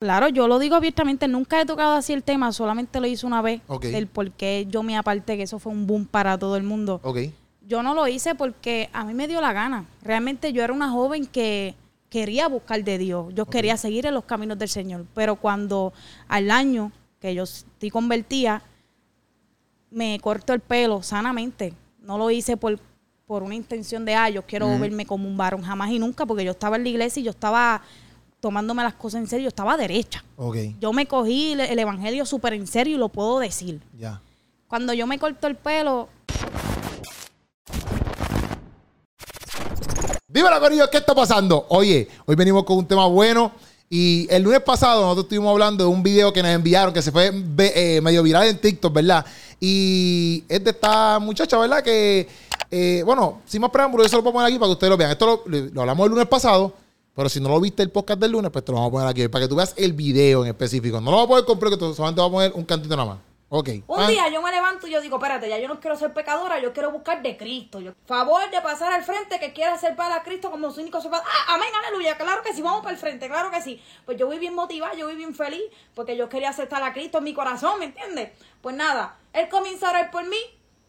[0.00, 3.42] Claro, yo lo digo abiertamente, nunca he tocado así el tema, solamente lo hice una
[3.42, 3.60] vez.
[3.66, 3.86] Ok.
[3.86, 7.00] El por qué yo me aparté, que eso fue un boom para todo el mundo.
[7.02, 7.18] Ok.
[7.66, 9.86] Yo no lo hice porque a mí me dio la gana.
[10.02, 11.74] Realmente yo era una joven que
[12.08, 13.34] quería buscar de Dios.
[13.34, 15.04] Yo quería seguir en los caminos del Señor.
[15.14, 15.92] Pero cuando
[16.28, 18.62] al año que yo estoy convertida,
[19.90, 21.74] me corto el pelo sanamente.
[22.00, 22.78] No lo hice por,
[23.26, 26.44] por una intención de, ah, yo quiero verme como un varón jamás y nunca, porque
[26.44, 27.82] yo estaba en la iglesia y yo estaba
[28.40, 30.24] tomándome las cosas en serio, yo estaba derecha.
[30.80, 33.80] Yo me cogí el, el evangelio súper en serio y lo puedo decir.
[33.98, 34.20] Ya.
[34.66, 36.08] Cuando yo me corto el pelo,
[40.30, 41.64] Dímelo, Corillo, ¿qué está pasando?
[41.70, 43.50] Oye, hoy venimos con un tema bueno.
[43.88, 47.10] Y el lunes pasado nosotros estuvimos hablando de un video que nos enviaron que se
[47.10, 49.24] fue eh, medio viral en TikTok, ¿verdad?
[49.58, 51.82] Y es de esta muchacha, ¿verdad?
[51.82, 52.28] Que,
[52.70, 54.96] eh, bueno, sin más preámbulos, yo se lo puedo poner aquí para que ustedes lo
[54.98, 55.12] vean.
[55.12, 56.74] Esto lo, lo hablamos el lunes pasado,
[57.18, 59.08] pero si no lo viste el podcast del lunes, pues te lo vamos a poner
[59.08, 61.00] aquí para que tú veas el video en específico.
[61.00, 63.18] No lo vamos a poder comprar, que solamente vamos a poner un cantito nada más.
[63.48, 63.70] Ok.
[63.88, 66.12] Un Ah, día yo me levanto y yo digo, espérate, ya yo no quiero ser
[66.14, 67.80] pecadora, yo quiero buscar de Cristo.
[67.80, 71.26] Yo, favor de pasar al frente que quiera ser para Cristo como su único salvador.
[71.28, 73.82] Ah, amén, aleluya, claro que sí, vamos para el frente, claro que sí.
[74.06, 75.64] Pues yo voy bien motivada, yo voy bien feliz,
[75.96, 78.30] porque yo quería aceptar a Cristo en mi corazón, ¿me entiendes?
[78.60, 80.38] Pues nada, él comienza a orar por mí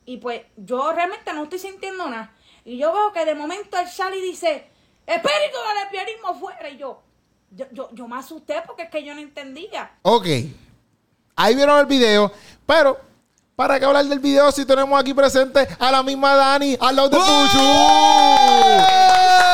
[0.06, 2.36] y pues yo realmente no estoy sintiendo nada.
[2.66, 4.70] Y yo veo que de momento él sale y dice,
[5.16, 6.70] espíritu del lesbianismo fuera.
[6.70, 7.02] Y yo,
[7.52, 9.92] yo, yo, yo me asusté porque es que yo no entendía.
[10.04, 10.26] Ok.
[11.36, 12.32] Ahí vieron el video,
[12.66, 13.00] pero
[13.56, 17.10] para que hablar del video si tenemos aquí presente a la misma Dani al lado
[17.10, 17.60] de Puchu.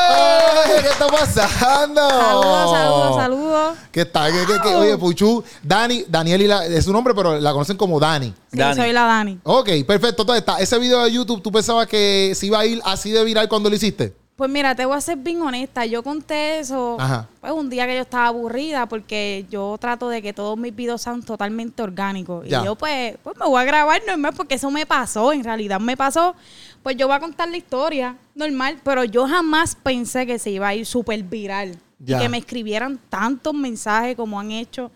[0.08, 2.00] Oye, ¿Qué está pasando?
[2.08, 3.76] saludos, saludos, saludos.
[3.92, 4.26] ¿Qué está?
[4.30, 4.74] ¿Qué, qué, qué?
[4.74, 8.34] Oye, Puchu, Dani, Daniel y la- es su nombre, pero la conocen como Dani.
[8.50, 8.76] Sí, Dani.
[8.76, 9.38] soy la Dani.
[9.44, 10.22] Ok, perfecto.
[10.22, 10.58] Entonces, está.
[10.58, 13.70] ese video de YouTube, ¿tú pensabas que se iba a ir así de viral cuando
[13.70, 14.14] lo hiciste?
[14.36, 15.86] Pues mira, te voy a ser bien honesta.
[15.86, 17.26] Yo conté eso Ajá.
[17.40, 21.00] pues un día que yo estaba aburrida porque yo trato de que todos mis videos
[21.00, 22.46] sean totalmente orgánicos.
[22.46, 22.60] Ya.
[22.60, 25.80] Y yo pues, pues me voy a grabar normal porque eso me pasó, en realidad
[25.80, 26.34] me pasó.
[26.82, 30.68] Pues yo voy a contar la historia normal, pero yo jamás pensé que se iba
[30.68, 31.78] a ir súper viral.
[31.98, 32.18] Ya.
[32.18, 34.90] Y que me escribieran tantos mensajes como han hecho.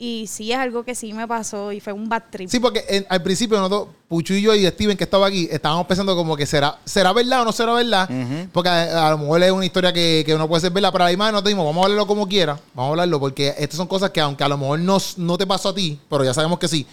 [0.00, 2.48] Y sí es algo que sí me pasó y fue un bad trip.
[2.48, 5.88] Sí, porque en- al principio nosotros, Puchu y yo y Steven que estaba aquí, estábamos
[5.88, 8.08] pensando como que será, será verdad o no será verdad.
[8.52, 11.02] Porque a, a lo mejor es una historia que, que no puede ser verdad, pero
[11.02, 13.76] a la imagen nosotros dijimos, vamos a hablarlo como quiera, vamos a hablarlo, porque estas
[13.76, 16.32] son cosas que aunque a lo mejor no, no te pasó a ti, pero ya
[16.32, 16.86] sabemos que sí,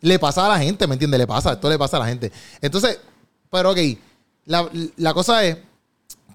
[0.00, 1.18] le pasa a la gente, ¿me entiendes?
[1.20, 2.32] Le pasa, esto le pasa a la gente.
[2.62, 2.98] Entonces,
[3.50, 3.78] pero ok,
[4.46, 5.58] la, la cosa es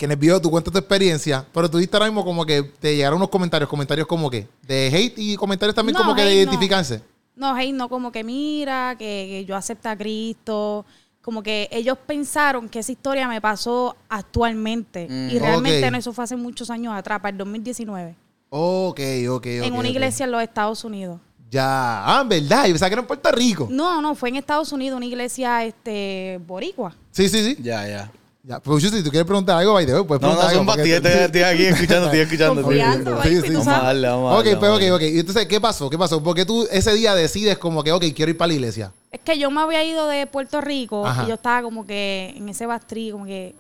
[0.02, 2.64] que en el video tú cuentas tu experiencia, pero tú diste ahora mismo como que
[2.64, 6.24] te llegaron unos comentarios, comentarios como que, de hate y comentarios también No, como que
[6.24, 6.54] de hate no.
[6.54, 7.04] identificarse.
[7.36, 10.88] No, hey, no como que mira, que, que yo acepto a Cristo.
[11.22, 15.04] Como que ellos pensaron que esa historia me pasó actualmente.
[15.06, 15.92] y realmente Ok.
[15.92, 18.16] no, eso fue hace muchos años atrás, para el 2019.
[18.50, 19.46] Ok, ok, ok.
[19.46, 21.20] en una iglesia en los Estados Unidos.
[21.52, 23.68] Ya, ah, en verdad, yo pensaba que era en Puerto Rico.
[23.70, 26.96] No, no, fue en Estados Unidos, una iglesia este boricua.
[27.12, 27.62] Sí, sí, sí.
[27.62, 28.12] Ya, ya.
[28.44, 30.80] Ya, pues si tú quieres preguntar algo, by the way, puedes No, no, preguntar son
[30.80, 32.62] estoy, aquí escuchando, estoy escuchando.
[32.64, 33.48] Confianza, Sí, sí, sí.
[33.54, 33.84] Vamos a sabes.
[33.86, 35.02] darle, vamos a Ok, darle, pero ok, ok.
[35.04, 35.90] Y entonces, ¿qué pasó?
[35.92, 36.24] ¿Qué pasó?
[36.24, 38.92] Porque tú ese día decides como que, ok, quiero ir para la iglesia.
[39.12, 41.24] Es que yo me había ido de Puerto Rico Ajá.
[41.24, 43.54] y yo estaba como que en ese bastrí, como que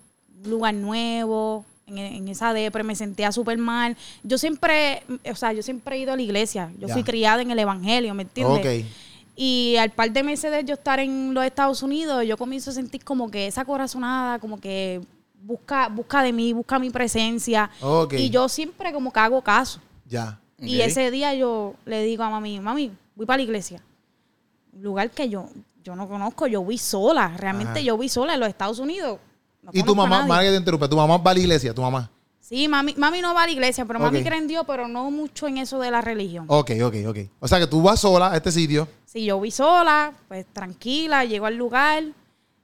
[0.45, 3.95] lugar nuevo, en, en esa depre, me sentía súper mal.
[4.23, 6.71] Yo siempre, o sea, yo siempre he ido a la iglesia.
[6.79, 6.93] Yo Ya.
[6.95, 8.65] fui criada en el evangelio, ¿me entiendes?
[8.65, 8.85] Ok.
[9.35, 12.73] Y al par de meses de yo estar en los Estados Unidos, yo comienzo a
[12.73, 15.01] sentir como que esa corazonada, como que
[15.43, 17.69] busca, busca de mí, busca mi presencia.
[18.11, 19.79] Y yo siempre como que hago caso.
[20.05, 20.39] Ya.
[20.57, 23.81] Y ese día yo le digo a mami, mami, voy para la iglesia.
[24.73, 25.49] Un lugar que yo,
[25.83, 27.35] yo no conozco, yo voy sola.
[27.37, 27.81] Realmente Ajá.
[27.81, 29.19] yo voy sola en los Estados Unidos.
[29.63, 31.81] No y tu mamá, madre que te interrumpe, tu mamá va a la iglesia, tu
[31.81, 32.09] mamá.
[32.51, 34.25] Sí, mami, mami no va a la iglesia, pero mami Ok.
[34.25, 36.43] cree en Dios, pero no mucho en eso de la religión.
[36.49, 37.17] Ok, ok, ok.
[37.39, 38.89] O sea que tú vas sola a este sitio.
[39.05, 42.03] Si yo voy sola, pues tranquila, llego al lugar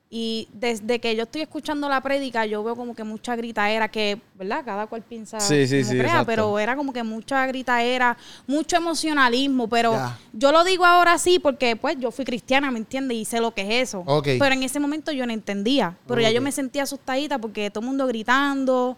[0.09, 4.20] y desde que yo estoy escuchando la prédica, yo veo como que mucha gritaera, que,
[4.36, 4.64] ¿verdad?
[4.66, 6.26] Cada cual piensa Sí, sí, como sí, crea, exacto.
[6.28, 10.17] pero era como que mucha gritaera, mucho emocionalismo, pero Ya.
[10.34, 13.17] yo lo digo ahora sí porque pues yo fui cristiana, ¿me entiendes?
[13.17, 14.03] Y sé lo que es eso.
[14.06, 14.28] Ok.
[14.38, 16.34] Pero en ese momento yo no entendía, pero ya Ok.
[16.35, 18.97] yo me sentía asustadita porque todo el mundo gritando.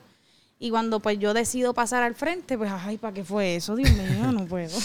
[0.62, 3.78] Y cuando pues yo decido pasar al frente, pues, ay, ¿para qué fue eso?
[3.78, 4.68] Dios mío, no puedo.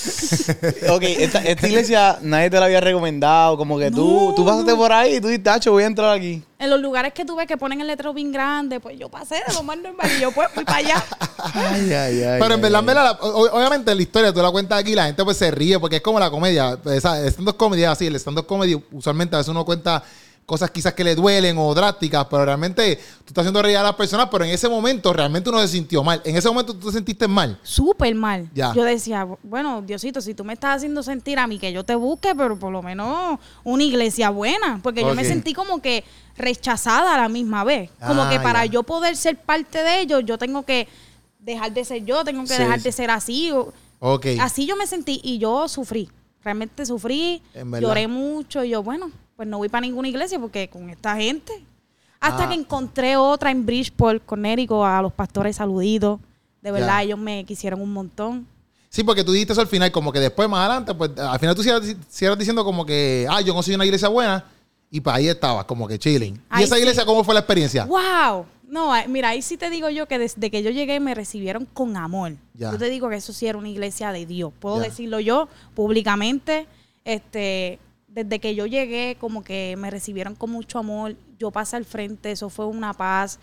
[0.88, 3.56] Ok, esta, esta iglesia nadie te la había recomendado.
[3.56, 6.16] Como que tú, No, tú pasaste por ahí y tú dijiste, tacho, voy a entrar
[6.16, 6.44] aquí.
[6.60, 9.52] En los lugares que tuve que ponen el letrero bien grande, pues yo pasé de
[9.52, 11.04] lo más normal y yo pues fui para allá.
[11.54, 12.40] Ay, ay, ay.
[12.40, 15.36] Pero en verdad, en verdad, obviamente la historia, tú la cuentas aquí, la gente pues
[15.36, 16.78] se ríe porque es como la comedia.
[16.84, 20.04] Esa, el stand-up comedy así, el stand-up comedy usualmente a veces uno cuenta
[20.46, 23.94] cosas quizás que le duelen o drásticas, pero realmente tú estás haciendo reír a las
[23.94, 26.20] personas, pero en ese momento realmente uno se sintió mal.
[26.24, 27.58] En ese momento tú te sentiste mal.
[27.62, 28.48] Súper mal.
[28.54, 28.74] Ya.
[28.74, 31.94] Yo decía, bueno, Diosito, si tú me estás haciendo sentir a mí que yo te
[31.94, 36.04] busque, pero por lo menos una iglesia buena, porque yo me sentí como que
[36.36, 37.90] rechazada a la misma vez.
[38.06, 38.72] Como Ah, que para ya.
[38.72, 40.88] yo poder ser parte de ellos, yo tengo que
[41.38, 42.84] dejar de ser yo, tengo que Sí, dejar sí.
[42.84, 43.50] de ser así.
[43.52, 44.26] o- Ok.
[44.40, 46.10] Así yo me sentí y yo sufrí.
[46.42, 47.40] Realmente sufrí,
[47.80, 51.52] lloré mucho y yo, bueno, pues no voy para ninguna iglesia porque con esta gente.
[52.20, 52.48] Hasta Ah.
[52.48, 56.20] que encontré otra en Bridgeport, Connecticut, a los pastores saluditos.
[56.62, 57.02] De verdad, Ya.
[57.02, 58.46] ellos me quisieron un montón.
[58.88, 61.54] Sí, porque tú dijiste eso al final, como que después, más adelante, pues al final
[61.54, 64.44] tú siguieras, siguieras diciendo como que, ah, yo conseguí una iglesia buena
[64.90, 66.40] y pues ahí estabas, como que chilling.
[66.58, 66.80] ¿Y esa sí.
[66.80, 67.84] iglesia cómo fue la experiencia?
[67.84, 68.46] ¡Wow!
[68.68, 71.66] No, ay, mira, ahí sí te digo yo que desde que yo llegué me recibieron
[71.66, 72.32] con amor.
[72.54, 72.70] Ya.
[72.72, 74.52] Yo te digo que eso sí era una iglesia de Dios.
[74.58, 74.84] Puedo Ya.
[74.84, 76.66] decirlo yo públicamente.
[77.04, 77.78] Este,
[78.14, 81.16] desde que yo llegué, como que me recibieron con mucho amor.
[81.38, 83.40] Yo pasé al frente, eso fue una paz.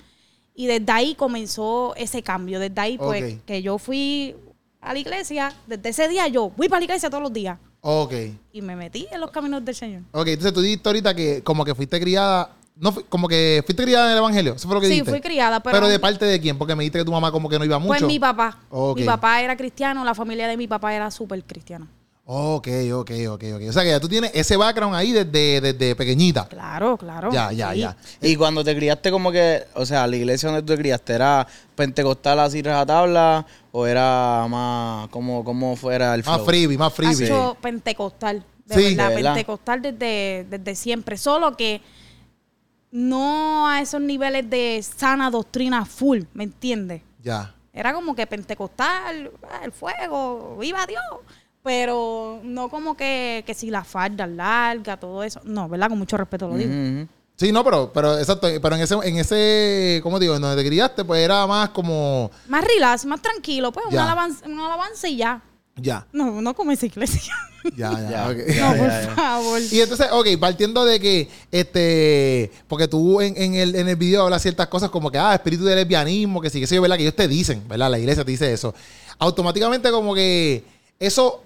[0.56, 2.60] Y desde ahí comenzó ese cambio.
[2.60, 4.36] Desde ahí, pues, que yo fui
[4.80, 7.58] a la iglesia, desde ese día yo fui para la iglesia todos los días.
[7.82, 8.14] Ok.
[8.54, 10.04] Y me metí en los caminos del Señor.
[10.12, 14.06] Ok, entonces tú dijiste ahorita que como que fuiste criada, no, como que fuiste criada
[14.08, 14.54] en el evangelio.
[14.54, 15.12] Eso fue lo que Sí, dijiste.
[15.12, 16.58] fui criada, pero- de parte de quién?
[16.58, 17.90] Porque me dijiste que tu mamá como que no iba mucho.
[17.90, 18.60] Pues mi papá.
[18.70, 19.00] Ok.
[19.00, 21.88] Mi papá era cristiano, la familia de mi papá era súper cristiana.
[22.34, 23.62] Ok, ok, ok, ok.
[23.68, 26.48] O sea que ya tú tienes ese background ahí desde, desde pequeñita.
[26.48, 27.30] Claro, claro.
[27.30, 27.80] Ya, ya, sí.
[27.80, 27.98] ya.
[28.22, 31.46] Y cuando te criaste como que, o sea, la iglesia donde tú te criaste, ¿era
[31.76, 36.46] pentecostal así rajatabla o era más, como, como fuera el Más flow?
[36.46, 37.26] freebie, más freebie.
[37.26, 38.46] Hacho pentecostal.
[38.66, 38.82] De Sí.
[38.96, 39.34] verdad, De verdad.
[39.34, 41.18] pentecostal desde, desde siempre.
[41.18, 41.82] Solo que
[42.92, 47.02] no a esos niveles de sana doctrina full, ¿me entiendes?
[47.22, 47.54] Ya.
[47.74, 51.02] Era como que pentecostal, ah, el fuego, viva Dios.
[51.64, 55.42] Pero no como que, que si la falda larga, todo eso.
[55.44, 55.90] No, ¿verdad?
[55.90, 57.08] Con mucho respeto lo digo.
[57.36, 60.36] Sí, no, pero, pero exacto, pero en ese, en ese, ¿cómo digo?
[60.36, 63.72] En donde te criaste, pues era más como, Más relax, más tranquilo.
[63.72, 65.42] Pues una alabanza, una alabanza y ya.
[65.76, 67.34] ya, No, no como esa iglesia.
[67.76, 68.34] ya, ya.
[68.48, 69.14] Ya, no, por ya.
[69.16, 69.62] favor.
[69.72, 74.24] Y entonces, ok, partiendo de que, este, porque tú en, en el, en el video
[74.24, 76.98] hablas ciertas cosas como que, ah, espíritu de lesbianismo, que sí, que sí, ¿verdad?
[76.98, 77.90] Que ellos te dicen, ¿verdad?
[77.90, 78.74] La iglesia te dice eso.
[79.18, 80.64] Automáticamente como que
[81.00, 81.42] eso,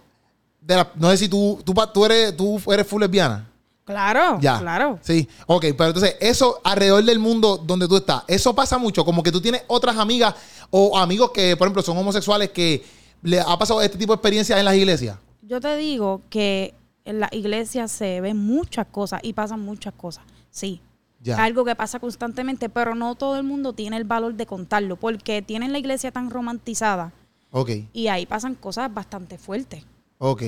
[0.65, 3.49] de la- no sé si tú, tú, tú, eres, tú eres full lesbiana.
[3.83, 4.59] Claro, Ya.
[4.59, 4.97] claro.
[5.03, 9.21] Sí, ok, pero entonces eso alrededor del mundo donde tú estás, eso pasa mucho, como
[9.21, 10.33] que tú tienes otras amigas
[10.71, 12.83] o amigos que, por ejemplo, son homosexuales que
[13.21, 15.17] le ha pasado este tipo de experiencias en las iglesias.
[15.43, 16.73] Yo te digo que
[17.05, 20.23] en la iglesia se ven muchas cosas y pasan muchas cosas.
[20.49, 20.81] Sí.
[21.21, 21.43] Ya.
[21.43, 25.43] Algo que pasa constantemente, pero no todo el mundo tiene el valor de contarlo porque
[25.43, 27.13] tienen la iglesia tan romantizada
[27.51, 29.83] Ok, y ahí pasan cosas bastante fuertes.
[30.17, 30.43] Ok.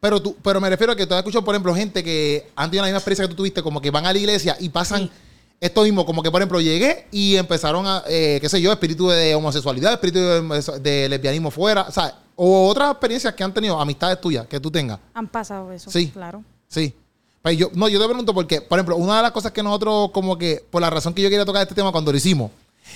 [0.00, 2.70] Pero tú, pero me refiero a que tú has escuchado, por ejemplo, gente que han
[2.70, 5.02] tenido la misma experiencia que tú tuviste, como que van a la iglesia y pasan
[5.04, 5.10] Sí.
[5.60, 9.08] esto mismo, como que, por ejemplo, llegué y empezaron a, eh, qué sé yo, espíritu
[9.08, 13.80] de homosexualidad, espíritu de, de lesbianismo fuera, o sea, o otras experiencias que han tenido,
[13.80, 14.98] amistades tuyas, que tú tengas.
[15.14, 16.08] Han pasado eso, Sí.
[16.08, 16.44] claro.
[16.68, 16.94] Sí.
[17.40, 20.10] Pues yo, no, yo te pregunto porque, por ejemplo, una de las cosas que nosotros,
[20.12, 22.50] como que, por la razón que yo quería tocar este tema cuando lo hicimos,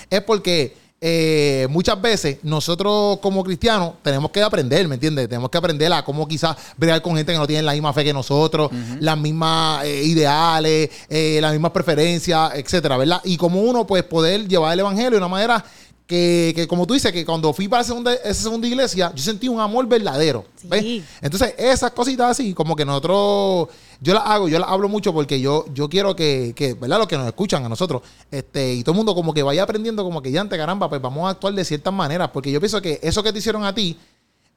[0.09, 5.27] es porque eh, muchas veces nosotros como cristianos tenemos que aprender, ¿me entiendes?
[5.27, 8.03] Tenemos que aprender a cómo quizás bregar con gente que no tiene la misma fe
[8.03, 8.69] que nosotros,
[8.99, 13.19] las mismas eh, ideales, eh, las mismas preferencias, etcétera, ¿verdad?
[13.23, 15.65] Y como uno, pues, poder llevar el evangelio de una manera
[16.11, 19.47] que, que, como tú dices, que cuando fui para segunda, esa segunda iglesia, yo sentí
[19.47, 20.43] un amor verdadero.
[20.57, 20.67] Sí.
[20.67, 21.03] ¿ves?
[21.21, 23.69] Entonces, esas cositas así, como que nosotros,
[24.01, 26.99] yo las hago, yo las hablo mucho porque yo, yo quiero que, que, ¿verdad?
[26.99, 30.03] Los que nos escuchan a nosotros, este, y todo el mundo como que vaya aprendiendo
[30.03, 32.81] como que ya ante caramba, pues vamos a actuar de ciertas maneras, porque yo pienso
[32.81, 33.97] que eso que te hicieron a ti,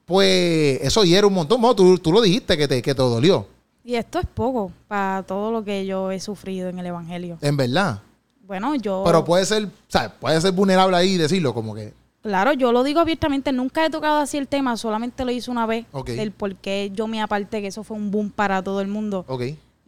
[0.05, 1.61] pues eso hiera un montón.
[1.61, 3.47] Bueno, tú, tú lo dijiste que te, que te dolió,
[3.85, 7.39] Y esto es poco para todo lo que yo he sufrido en el Evangelio.
[7.41, 8.01] en verdad.
[8.47, 9.03] Bueno, yo...
[9.05, 10.11] Pero puede ser, ¿sabes?
[10.21, 13.91] Puede ser vulnerable ahí y decirlo como que, Claro, yo lo digo abiertamente, nunca he
[13.91, 16.09] tocado así el tema, solamente lo hice una vez, Ok.
[16.11, 19.27] del por qué yo me aparté, que eso fue un boom para todo el mundo.
[19.29, 19.43] ok,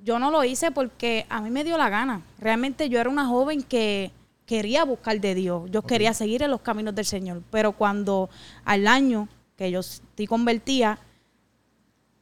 [0.05, 2.21] Yo no lo hice porque a mí me dio la gana.
[2.39, 4.11] Realmente yo era una joven que
[4.45, 8.29] quería buscar de Dios, yo quería seguir en los caminos del Señor, pero cuando
[8.67, 10.99] al año que yo estoy convertida,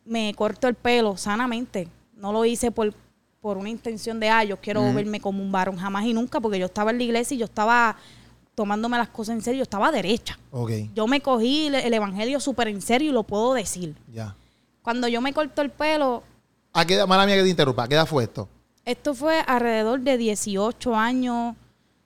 [0.04, 1.88] me corto el pelo sanamente.
[2.16, 2.94] No lo hice por,
[3.44, 6.58] por una intención de, ah, yo quiero verme como un varón, jamás y nunca, porque
[6.58, 7.94] yo estaba en la iglesia y yo estaba
[8.54, 10.38] tomándome las cosas en serio, yo estaba derecha.
[10.50, 13.94] ok, Yo me cogí el, el evangelio súper en serio y lo puedo decir.
[14.10, 14.34] ya.
[14.80, 16.22] Cuando yo me corto el pelo,
[16.72, 18.48] ¿A qué edad, mala mía que te interrumpa, ¿a qué edad fue esto?
[18.86, 21.54] esto fue alrededor de 18 años,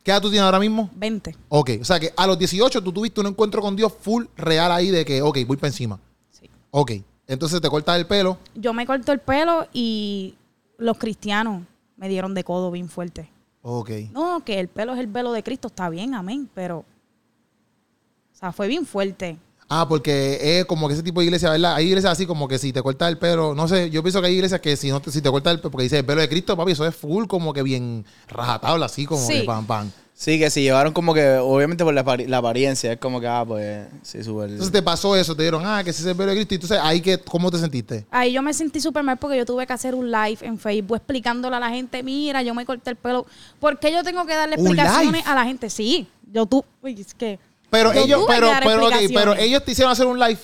[0.03, 0.91] ¿Qué edad tú tienes ahora mismo?
[0.97, 1.37] 20.
[1.51, 4.73] Ok, o sea que a los 18 tú tuviste un encuentro con Dios full real
[4.73, 6.01] ahí de que, ok, voy para encima.
[6.33, 6.51] Sí.
[6.73, 6.93] Ok,
[7.29, 8.39] entonces te cortas el pelo.
[8.57, 10.35] Yo me corto el pelo y
[10.79, 11.63] los cristianos
[11.97, 13.31] me dieron de codo bien fuerte.
[13.63, 13.91] Ok.
[14.13, 16.79] No, que el pelo es el velo de Cristo, está bien, amén, pero...
[16.79, 16.85] O
[18.39, 19.37] sea, fue bien fuerte.
[19.69, 21.75] Ah, porque es como que ese tipo de iglesia, ¿verdad?
[21.75, 24.29] Hay iglesias así como que si te cortas el pelo, no sé, yo pienso que
[24.29, 26.21] hay iglesias que si no te, si te cortas el pelo, porque dice el pelo
[26.23, 29.41] de Cristo, papi, eso es full como que bien rajatabla, así como Sí.
[29.41, 29.91] que pam, pam.
[30.21, 33.45] Sí, que se llevaron como que, obviamente por la, la apariencia, es como que, ah,
[33.47, 34.51] pues, sí, súper.
[34.51, 36.57] Entonces te pasó eso, te dieron, ah, que ese es el pelo de Cristo, y
[36.57, 38.05] entonces ahí que, ¿cómo te sentiste?
[38.11, 40.97] Ahí yo me sentí súper mal porque yo tuve que hacer un live en Facebook
[40.97, 43.27] explicándole a la gente, mira, yo me corté el pelo.
[43.61, 45.23] ¿Por qué yo tengo que darle ¿Un explicaciones live?
[45.25, 45.71] a la gente?
[45.71, 47.39] Sí, yo tú, uy, es que...
[47.71, 50.41] Pero yo ellos, tuve que pero, dar pero, pero ellos te hicieron hacer un live.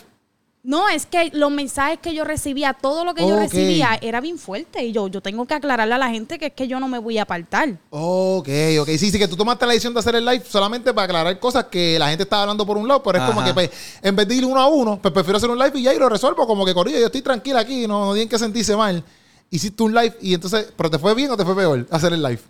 [0.65, 4.39] No, es que los mensajes que yo recibía, todo lo que yo recibía era bien
[4.39, 6.89] fuerte y yo, yo tengo que aclararle a la gente que es que yo no
[6.89, 7.77] me voy a apartar.
[7.91, 8.49] Ok,
[8.81, 8.89] ok.
[8.97, 11.67] Sí, sí, que tú tomaste la decisión de hacer el live solamente para aclarar cosas
[11.67, 14.27] que la gente estaba hablando por un lado, pero es como que pues, en vez
[14.27, 16.47] de ir uno a uno, pues prefiero hacer un live y ya y lo resuelvo.
[16.47, 19.05] Como que, Corillo, yo estoy tranquila aquí, no, no tienen que sentirse mal.
[19.51, 22.23] Hiciste un live y entonces, ¿pero te fue bien o te fue peor hacer el
[22.23, 22.41] live?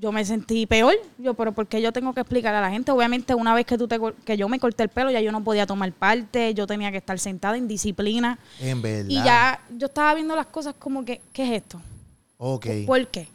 [0.00, 2.90] Yo me sentí peor, yo, pero ¿por qué yo tengo que explicar a la gente?
[2.90, 5.44] Obviamente, una vez que tú te, que yo me corté el pelo, ya yo no
[5.44, 8.38] podía tomar parte, yo tenía que estar sentada en disciplina.
[8.60, 9.10] En verdad.
[9.10, 11.82] Y ya yo estaba viendo las cosas como que, ¿qué es esto?
[12.38, 12.66] Ok.
[12.86, 13.28] ¿Por qué?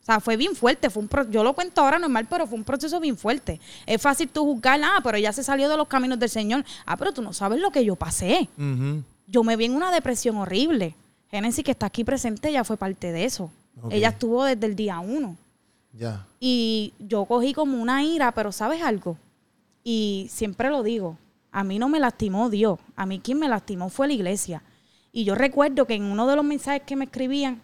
[0.00, 0.88] O sea, fue bien fuerte.
[0.88, 3.60] Fue un pro- yo lo cuento ahora normal, pero fue un proceso bien fuerte.
[3.84, 6.64] Es fácil tú juzgar, ah, pero ella se salió de los caminos del Señor.
[6.86, 8.48] Ah, pero tú no sabes lo que yo pasé.
[9.26, 10.94] Yo me vi en una depresión horrible.
[11.30, 13.50] Génesis, que está aquí presente, ella fue parte de eso.
[13.90, 15.36] Ella estuvo desde el día uno.
[15.98, 16.26] Ya.
[16.40, 19.16] Y yo cogí como una ira, pero ¿sabes algo?
[19.82, 21.16] Y siempre lo digo,
[21.52, 24.62] a mí no me lastimó Dios, a mí quien me lastimó fue la iglesia.
[25.12, 27.62] Y yo recuerdo que en uno de los mensajes que me escribían,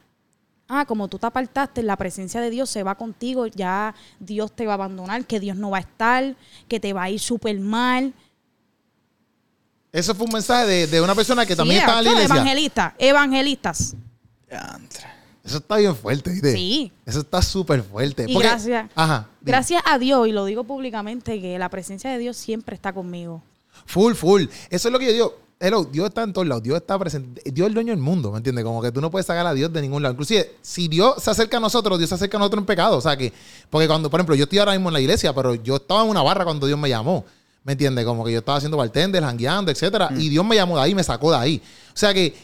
[0.68, 4.64] ah, como tú te apartaste, la presencia de Dios se va contigo, ya Dios te
[4.66, 6.34] va a abandonar, que Dios no va a estar,
[6.68, 8.14] que te va a ir súper mal.
[9.92, 12.34] Eso fue un mensaje de, de una persona que también Sí, estaba en la iglesia.
[12.34, 13.96] Evangelistas, evangelistas.
[14.48, 15.11] Diantre.
[15.44, 16.52] Eso está bien fuerte, ¿viste?
[16.52, 16.92] Sí.
[17.04, 18.24] Eso está súper fuerte.
[18.28, 18.90] Y Porque- gracias.
[18.94, 19.28] Ajá.
[19.40, 19.52] dime.
[19.52, 23.42] Gracias a Dios, y lo digo públicamente, que la presencia de Dios siempre está conmigo.
[23.86, 24.44] Full, full.
[24.70, 25.38] Eso es lo que yo digo.
[25.58, 26.62] Hello, Dios está en todos lados.
[26.64, 27.40] Dios está presente.
[27.44, 28.64] Dios es el dueño del mundo, ¿me entiendes?
[28.64, 30.12] Como que tú no puedes sacar a Dios de ningún lado.
[30.12, 32.96] Inclusive, si Dios se acerca a nosotros, Dios se acerca a nosotros en pecado.
[32.96, 33.32] O sea que,
[33.70, 36.08] porque cuando, por ejemplo, yo estoy ahora mismo en la iglesia, pero yo estaba en
[36.10, 37.24] una barra cuando Dios me llamó.
[37.64, 38.04] ¿Me entiendes?
[38.04, 40.10] Como que yo estaba haciendo bartender, jangueando, etcétera.
[40.16, 41.62] Y Dios me llamó de ahí, me sacó de ahí.
[41.94, 42.34] O sea que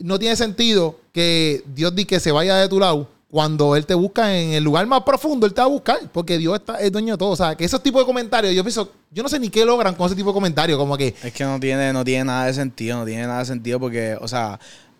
[0.00, 3.94] no tiene sentido que Dios diga que se vaya de tu lado cuando Él te
[3.94, 6.90] busca en el lugar más profundo, Él te va a buscar, porque Dios está, es
[6.90, 7.30] dueño de todo.
[7.30, 9.94] O sea, que esos tipos de comentarios, yo pienso, yo no sé ni qué logran
[9.94, 12.54] con ese tipo de comentarios, como que, Es que no tiene, no tiene nada de
[12.54, 14.58] sentido, no tiene nada de sentido porque, o sea,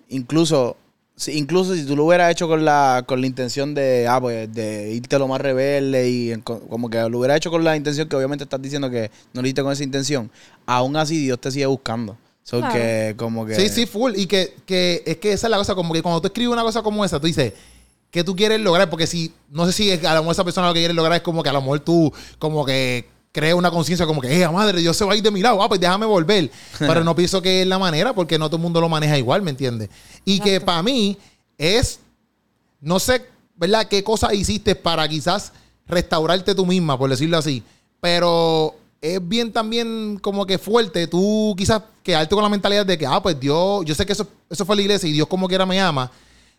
[0.09, 0.76] incluso,
[1.16, 4.52] si, incluso si tú lo hubieras hecho con la, con la intención de, ah, pues,
[4.52, 8.14] de irte lo más rebelde y como que lo hubieras hecho con la intención que
[8.14, 10.30] obviamente estás diciendo que no lo hiciste con esa intención,
[10.66, 12.16] aún así Dios te sigue buscando.
[12.42, 12.75] So Claro.
[12.75, 13.54] que como que...
[13.54, 14.12] sí, sí, full.
[14.16, 16.62] Y que, que es que esa es la cosa, como que cuando tú escribes una
[16.62, 17.52] cosa como esa, tú dices,
[18.11, 18.90] ¿qué tú quieres lograr?
[18.90, 21.16] Porque si, no sé si es- a lo mejor esa persona lo que quiere lograr
[21.18, 24.49] es como que a lo mejor tú, como que crees una conciencia como que, eh,
[24.49, 26.50] madre, Dios se va a ir de mi lado, ah, pues déjame volver.
[26.78, 29.42] Pero no pienso que es la manera, porque no todo el mundo lo maneja igual,
[29.42, 29.88] ¿me entiendes?
[30.25, 31.16] Y que para mí
[31.56, 32.00] es,
[32.80, 33.87] no sé, ¿verdad?
[33.87, 35.52] ¿Qué cosas hiciste para quizás
[35.87, 37.62] restaurarte tú misma, por decirlo así?
[38.00, 43.07] Pero es bien también como que fuerte tú quizás quedarte con la mentalidad de que,
[43.07, 45.66] ah, pues Dios, yo sé que eso, eso fue la iglesia y Dios como quiera
[45.66, 46.11] me ama.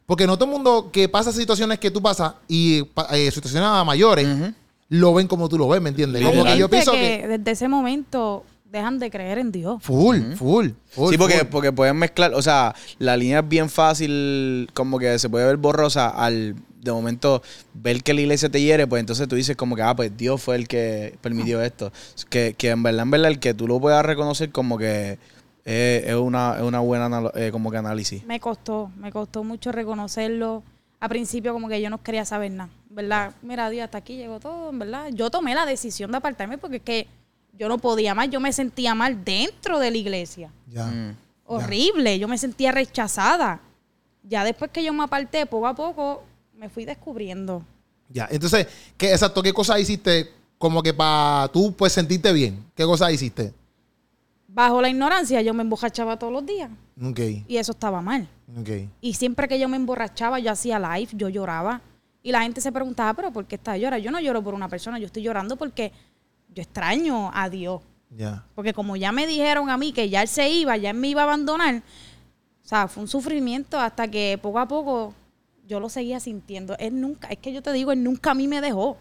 [0.06, 3.84] Porque no todo el mundo que pasa situaciones que tú pasas y eh, situaciones a
[3.84, 4.28] mayores
[4.90, 6.22] lo ven como tú lo ves, ¿me entiendes?
[6.26, 7.28] Como que yo pienso que, que...
[7.38, 9.82] desde ese momento dejan de creer en Dios.
[9.82, 11.10] Full, full, full.
[11.12, 11.48] Sí, porque, full.
[11.48, 15.58] porque pueden mezclar, o sea, la línea es bien fácil, como que se puede ver
[15.58, 17.42] borrosa al de momento
[17.74, 20.42] ver que la iglesia te hiere, pues entonces tú dices como que, ah, pues Dios
[20.42, 21.92] fue el que permitió esto.
[22.30, 25.20] Que, que en verdad, en verdad, el que tú lo puedas reconocer como que
[25.64, 28.26] es, es una, es una buena eh, como que análisis.
[28.26, 30.64] Me costó, me costó mucho reconocerlo.
[31.00, 33.34] A principio como que yo no quería saber nada, ¿verdad?
[33.42, 35.10] Mira, Dios, hasta aquí llegó todo, ¿verdad?
[35.12, 37.08] Yo tomé la decisión de apartarme porque es que
[37.58, 40.52] yo no podía más, yo me sentía mal dentro de la iglesia.
[40.68, 40.86] Ya.
[40.86, 41.16] Mm.
[41.46, 43.62] Horrible, yo me sentía rechazada.
[44.24, 46.24] Ya después que yo me aparté, poco a poco,
[46.62, 47.66] me fui descubriendo.
[48.08, 48.28] Ya.
[48.30, 52.64] Entonces, ¿qué, exacto, ¿qué cosas hiciste como que para tú pues sentirte bien?
[52.76, 53.52] ¿Qué cosas hiciste?
[54.48, 56.70] Bajo la ignorancia, yo me emborrachaba todos los días
[57.02, 58.28] Ok, y eso estaba mal.
[58.60, 58.70] ok.
[59.02, 61.82] Y siempre que yo me emborrachaba, yo hacía live, yo lloraba.
[62.22, 64.04] Y la gente se preguntaba, pero ¿por qué estás llorando?
[64.06, 65.92] Yo no lloro por una persona, yo estoy llorando porque
[66.54, 67.82] yo extraño a Dios.
[68.12, 68.46] Ya.
[68.54, 71.08] Porque como ya me dijeron a mí que ya él se iba, ya él me
[71.08, 71.78] iba a abandonar,
[72.64, 75.16] o sea, fue un sufrimiento hasta que poco a poco
[75.72, 76.76] yo lo seguía sintiendo.
[76.80, 78.98] Él nunca, es que yo te digo, él nunca a mí me dejó.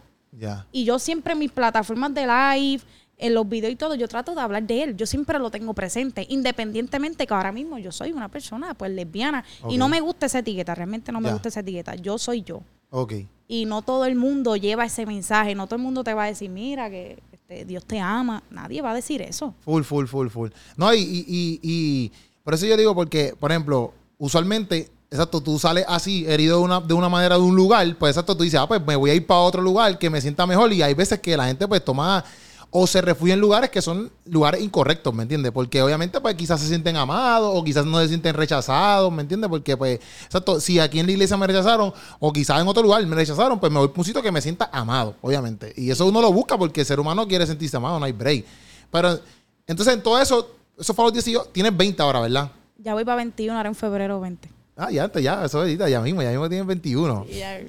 [0.71, 2.83] Y yo siempre en mis plataformas de live,
[3.19, 4.97] en los videos y todo, yo trato de hablar de él.
[4.97, 9.45] Yo siempre lo tengo presente, independientemente que ahora mismo yo soy una persona pues lesbiana
[9.69, 11.97] y no me gusta esa etiqueta, realmente no me gusta esa etiqueta.
[11.97, 12.63] Yo soy yo.
[12.91, 13.15] Ok.
[13.49, 16.27] Y no todo el mundo lleva ese mensaje, no todo el mundo te va a
[16.27, 18.45] decir, mira, que este, Dios te ama.
[18.51, 19.55] Nadie va a decir eso.
[19.65, 20.51] Full, full, full, full.
[20.77, 22.13] No, y, y, y, y
[22.45, 26.81] por eso yo digo, porque, por ejemplo, usualmente, exacto, tú sales así, herido de una,
[26.81, 29.15] de una manera de un lugar, pues exacto, tú dices, ah, pues me voy a
[29.15, 30.73] ir para otro lugar que me sienta mejor.
[30.73, 32.25] Y hay veces que la gente pues toma
[32.73, 35.51] o se refugia en lugares que son lugares incorrectos, ¿me entiendes?
[35.51, 39.51] Porque obviamente pues quizás se sienten amados o quizás no se sienten rechazados, ¿me entiendes?
[39.51, 43.05] Porque pues, exacto, si aquí en la iglesia me rechazaron o quizás en otro lugar
[43.05, 45.73] me rechazaron, pues me voy para un sitio que me sienta amado, obviamente.
[45.77, 48.45] Y eso uno lo busca porque el ser humano quiere sentirse amado, no hay break.
[48.93, 49.19] Pero
[49.67, 52.53] entonces en todo eso, eso fue a los 18, tienes 20 ahora, ¿verdad?
[52.79, 54.60] Ya voy para 21, ahora en febrero 20.
[54.83, 57.27] Ah, ya, antes, ya, eso ahorita, ya mismo, ya mismo tienes 21.
[57.29, 57.61] Y ya-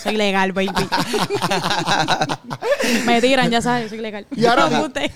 [0.00, 0.68] soy legal, baby.
[3.06, 4.24] Me tiran, ya sabes, soy legal.
[4.34, 4.68] Y ahora,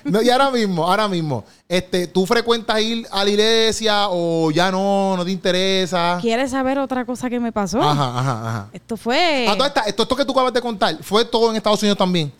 [0.04, 4.73] No, y ahora mismo, ahora mismo, este, ¿tú frecuentas ir a la iglesia o ya
[4.73, 6.18] no, no te interesa?
[6.20, 7.80] ¿Quieres saber otra cosa que me pasó?
[7.80, 8.68] Ajá, ajá, ajá.
[8.73, 9.46] Esto fue.
[9.49, 12.32] Ah, esta- esto, esto que tú acabas de contar, ¿fue todo en Estados Unidos también?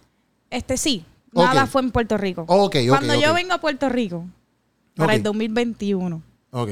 [0.50, 1.04] Este sí.
[1.33, 2.42] Nada fue en Puerto Rico.
[2.49, 4.25] Ok, ok, Cuando yo vengo a Puerto Rico,
[4.97, 6.71] para el 2021, Ok.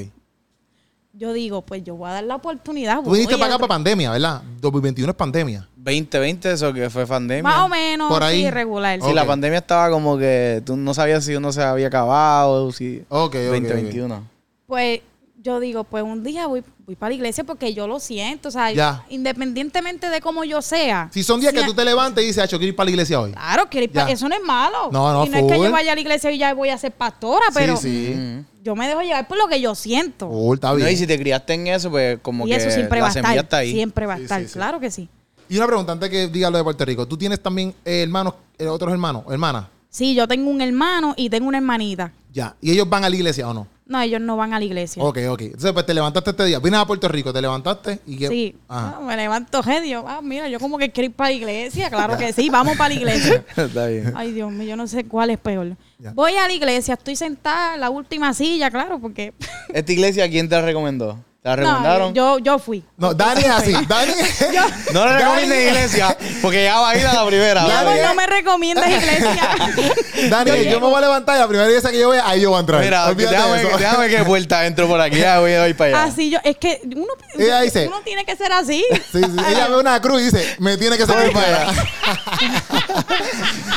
[1.15, 3.03] Yo digo, pues yo voy a dar la oportunidad.
[3.03, 4.43] Tú viniste para acá para pandemia, ¿verdad?
[4.61, 5.69] 2021 es pandemia.
[5.77, 7.43] 2020, eso que fue pandemia.
[7.43, 8.43] Más o menos, Por ahí.
[8.45, 8.99] sí, regular.
[9.01, 9.15] Sí, Ok.
[9.15, 13.35] la pandemia estaba como que tú no sabías si uno se había acabado, si Ok,
[13.35, 14.23] ok, 2021.
[14.67, 15.01] Pues
[15.43, 18.49] yo digo, pues un día voy, voy para la iglesia porque yo lo siento.
[18.49, 19.05] O sea, Ya.
[19.11, 21.09] independientemente de cómo yo sea.
[21.13, 22.91] Si son días que tú te levantas y dices, ah, yo quiero ir para la
[22.93, 23.33] iglesia hoy.
[23.33, 24.13] Claro, quiero ir pa- Ya.
[24.13, 24.91] eso no es malo.
[24.93, 26.79] No, no, y no es que yo vaya a la iglesia y ya voy a
[26.79, 28.45] ser pastora, pero sí, sí.
[28.63, 30.29] Yo me dejo llevar por lo que yo siento.
[30.29, 30.87] Full, está bien.
[30.87, 33.09] No, y si te criaste en eso, pues como y que eso siempre la va
[33.11, 33.37] estar.
[33.37, 33.73] está ahí.
[33.73, 34.53] Siempre va a Sí, estar, sí, sí.
[34.55, 35.09] claro que sí.
[35.49, 37.07] Y una pregunta antes que diga lo de Puerto Rico.
[37.09, 39.67] ¿Tú tienes también eh, hermanos, eh, otros hermanos, hermanas?
[39.91, 42.13] Sí, yo tengo un hermano y tengo una hermanita.
[42.33, 42.55] Ya.
[42.63, 43.67] ¿Y ellos van a la iglesia o no?
[43.93, 45.03] No, ellos no van a la iglesia.
[45.03, 45.43] Ok, ok.
[45.43, 46.59] Entonces, pues te levantaste este día.
[46.61, 48.29] Vienes a Puerto Rico, te levantaste y que.
[48.29, 48.97] Sí, Ajá.
[48.97, 50.05] Ah, me levanto genio.
[50.09, 51.91] Ah, mira, yo como que quiero ir para la iglesia.
[51.91, 53.45] Claro que sí, vamos para la iglesia.
[53.57, 54.15] está bien.
[54.17, 55.77] Ay, Dios mío, yo no sé cuál es peor.
[55.99, 56.13] Ya.
[56.15, 59.35] Voy a la iglesia, estoy sentada en la última silla, claro, porque...
[59.69, 61.19] ¿Esta iglesia quién te la recomendó?
[61.43, 62.09] ¿Te la recomendaron?
[62.11, 62.85] No, yo, yo fui.
[62.97, 63.73] No, Dani es así.
[63.89, 64.13] Dani
[64.93, 67.63] No le Dani- recomiendes iglesia, porque ya va a ir a la primera.
[67.81, 68.03] Amor, eh.
[68.07, 69.57] no me recomiendas iglesia.
[70.31, 72.51] Dani, Yo me voy a levantar y la primera iglesia que yo vea, ahí yo
[72.51, 72.81] voy a entrar.
[72.85, 76.13] Mira, déjame, que puerta entro por aquí, ya voy a ir para allá.
[76.13, 78.85] Así yo, es que uno, Ella dice- uno tiene que ser así.
[79.13, 79.37] Sí, sí.
[79.49, 81.85] Ella ve una cruz y dice, me tiene que salir para allá.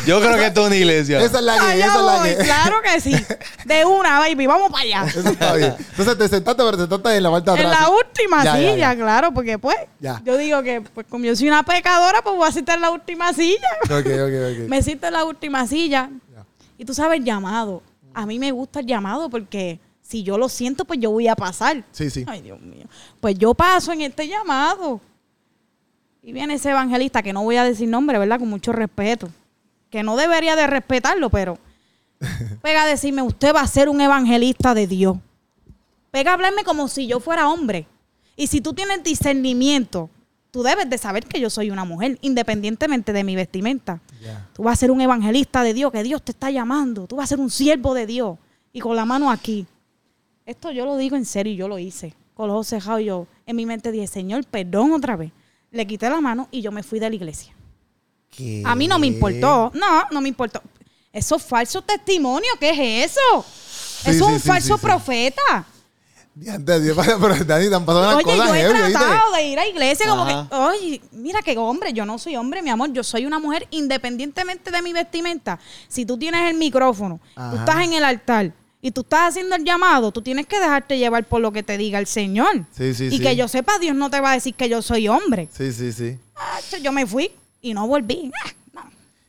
[0.05, 1.19] Yo creo que esto es una iglesia.
[1.19, 2.43] Esa es la que, Allá esa es la voy, que.
[2.43, 3.25] claro que sí.
[3.65, 5.05] De una, baby, vamos para allá.
[5.07, 5.75] Eso está bien.
[5.79, 8.95] Entonces te sentaste, pero te sentaste en la parte En la última Ya, silla, ya.
[8.95, 9.75] claro, porque pues
[10.23, 12.91] yo digo que pues como yo soy una pecadora, pues voy a sentar en la
[12.91, 13.67] última silla.
[13.85, 14.59] Ok, ok, ok.
[14.69, 16.09] Me siento en la última silla.
[16.77, 17.81] Y tú sabes el llamado.
[18.13, 21.35] A mí me gusta el llamado porque si yo lo siento, pues yo voy a
[21.35, 21.83] pasar.
[21.91, 22.23] Sí, sí.
[22.27, 22.85] Ay, Dios mío.
[23.19, 24.99] Pues yo paso en este llamado.
[26.21, 28.39] Y viene ese evangelista, que no voy a decir nombre, ¿verdad?
[28.39, 29.29] Con mucho respeto.
[29.89, 31.57] Que no debería de respetarlo, pero
[32.61, 35.17] pega a decirme, usted va a ser un evangelista de Dios.
[36.15, 37.88] Pega a hablarme como si yo fuera hombre.
[38.38, 40.10] Y si tú tienes discernimiento,
[40.49, 43.99] tú debes de saber que yo soy una mujer, independientemente de mi vestimenta.
[44.54, 47.06] Tú vas a ser un evangelista de Dios, que Dios te está llamando.
[47.06, 48.38] Tú vas a ser un siervo de Dios.
[48.71, 49.67] Y con la mano aquí.
[50.45, 52.13] Esto yo lo digo en serio y yo lo hice.
[52.34, 55.34] Con los ojos cerrados yo en mi mente dije, Señor, perdón otra vez.
[55.69, 57.54] Le quité la mano y yo me fui de la iglesia.
[58.30, 58.63] ¿Qué?
[58.65, 59.69] A mí no me importó.
[59.75, 60.62] No, no me importó.
[61.12, 62.51] Eso es falso testimonio.
[62.58, 63.45] ¿Qué es eso?
[63.45, 65.67] Sí, eso es sí, un sí, falso profeta.
[66.65, 68.91] Pero Dani, te han pasado unas Oye, cosas yo he heavy, ¿oíste?
[68.99, 70.47] tratado de ir a iglesia como Ajá.
[70.49, 73.67] que, oye, mira qué hombre, yo no soy hombre, mi amor, yo soy una mujer
[73.71, 75.59] independientemente de mi vestimenta.
[75.87, 77.51] Si tú tienes el micrófono, Ajá.
[77.51, 80.97] tú estás en el altar y tú estás haciendo el llamado, tú tienes que dejarte
[80.97, 82.65] llevar por lo que te diga el Señor.
[82.75, 83.19] Sí, sí, y sí.
[83.19, 85.47] que yo sepa, Dios no te va a decir que yo soy hombre.
[85.55, 86.17] Sí, sí, sí.
[86.35, 88.31] Ah, yo me fui y no volví.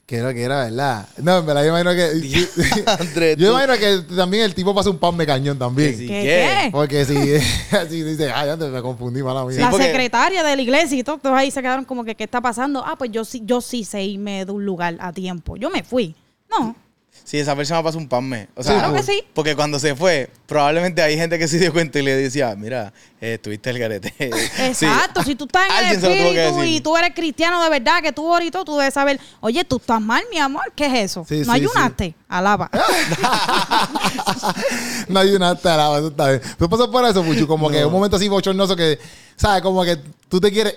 [0.06, 0.12] Ah, no.
[0.12, 1.08] Que era, que era, ¿verdad?
[1.18, 2.20] No, me la yo imagino que.
[3.36, 5.96] Yo tú- imagino que también el tipo pasa un pan de cañón también.
[5.98, 6.68] ¿Qué?
[6.70, 7.14] Porque si
[7.76, 9.58] así dice, ay, antes me confundí, mala mía.
[9.60, 12.24] la porque- secretaria de la iglesia y todo, todos ahí se quedaron como que, ¿qué
[12.24, 12.84] está pasando?
[12.86, 15.56] Ah, pues yo sí, yo sí sé irme de un lugar a tiempo.
[15.56, 16.14] Yo me fui.
[16.48, 16.76] No,
[17.24, 18.48] Sí, esa persona pasó un panme.
[18.55, 19.24] O sea, Claro que sí.
[19.35, 22.92] Porque cuando se fue, probablemente hay gente que se dio cuenta y le decía, mira,
[23.20, 24.14] eh, tuviste el garete.
[24.76, 24.87] Sí.
[24.87, 28.33] Exacto, si tú estás en el espíritu y tú eres cristiano de verdad, que tú
[28.33, 31.24] ahorita tú debes saber, oye, tú estás mal, mi amor, ¿qué es eso?
[31.29, 32.70] Sí, no sí, ayunaste, alaba.
[35.09, 36.42] no hay una taraba, eso está bien.
[36.59, 37.46] ¿Tú pasas por eso, Puchu?
[37.46, 38.98] Como que un momento así bochornoso que,
[39.37, 39.62] ¿sabes?
[39.62, 39.98] Como que
[40.29, 40.76] tú te quieres,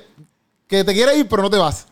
[0.68, 1.88] que te quieres ir, pero no te vas.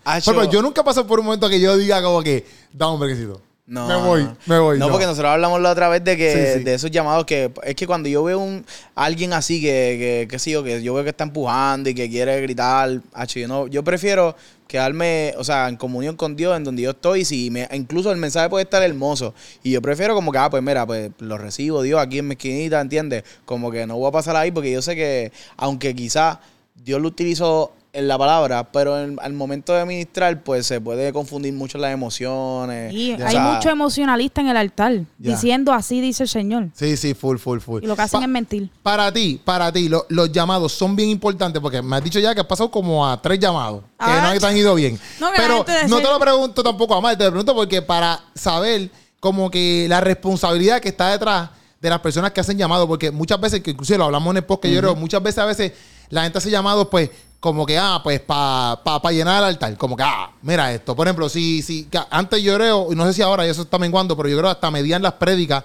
[0.51, 3.41] Yo nunca paso por un momento que yo diga como que, da un brequecito.
[3.67, 4.91] No, Me voy, me voy, No, no.
[4.93, 6.63] porque nosotros hablamos la otra vez de que Sí, sí.
[6.63, 10.39] de esos llamados que es que cuando yo veo un alguien así que que, que
[10.39, 13.67] sí, o que yo veo que está empujando y que quiere gritar, acho, yo no,
[13.67, 14.37] yo prefiero
[14.69, 18.17] quedarme, o sea, en comunión con Dios en donde yo estoy, si me incluso el
[18.17, 21.81] mensaje puede estar hermoso y yo prefiero como que ah, pues mira, pues lo recibo
[21.81, 23.23] Dios aquí en mi esquinita, ¿entiendes?
[23.43, 26.37] Como que no voy a pasar ahí porque yo sé que aunque quizás
[26.85, 31.11] Dios lo utilizó en la palabra, pero en- al momento de ministrar, pues se puede
[31.13, 32.93] confundir mucho las emociones.
[32.93, 35.31] Y hay sea, mucho emocionalista en el altar Ya.
[35.31, 36.69] diciendo así dice el Señor.
[36.73, 37.83] Sí, sí, full, full, full.
[37.83, 38.69] Y lo que hacen Pa- es mentir.
[38.83, 42.33] Para ti, para ti, lo- los llamados son bien importantes porque me has dicho ya
[42.35, 44.31] que has pasado como a tres llamados que Ah.
[44.33, 44.99] no te han ido bien.
[45.19, 48.19] No, que Pero no te lo pregunto tampoco a Mar, te lo pregunto porque para
[48.35, 51.49] saber como que la responsabilidad que está detrás
[51.81, 54.43] de las personas que hacen llamados, porque muchas veces, que inclusive lo hablamos en el
[54.43, 55.73] podcast, yo creo, muchas veces a veces
[56.09, 57.09] la gente hace llamados pues
[57.51, 60.95] como que, ah, pues para pa, pa llenar el altar, como que, ah, mira esto.
[60.95, 63.77] Por ejemplo, si, si antes yo creo, y no sé si ahora, y eso está
[63.79, 65.63] menguando, pero yo creo hasta medían las prédicas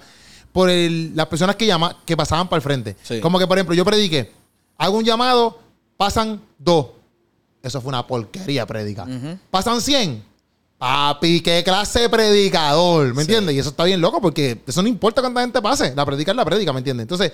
[0.51, 2.95] por el- las personas que llama, que pasaban para el frente.
[3.03, 3.19] Sí.
[3.19, 4.31] Como que, por ejemplo, yo prediqué,
[4.77, 5.59] hago un llamado,
[5.97, 6.87] pasan dos.
[7.61, 9.05] Eso fue una porquería prédica.
[9.51, 10.23] Pasan 100.
[10.77, 13.55] Papi, qué clase de predicador, ¿me entiendes?
[13.55, 15.93] Y eso está bien loco porque eso no importa cuánta gente pase.
[15.95, 17.03] La predica es la predica, ¿me entiendes?
[17.05, 17.31] Entonces,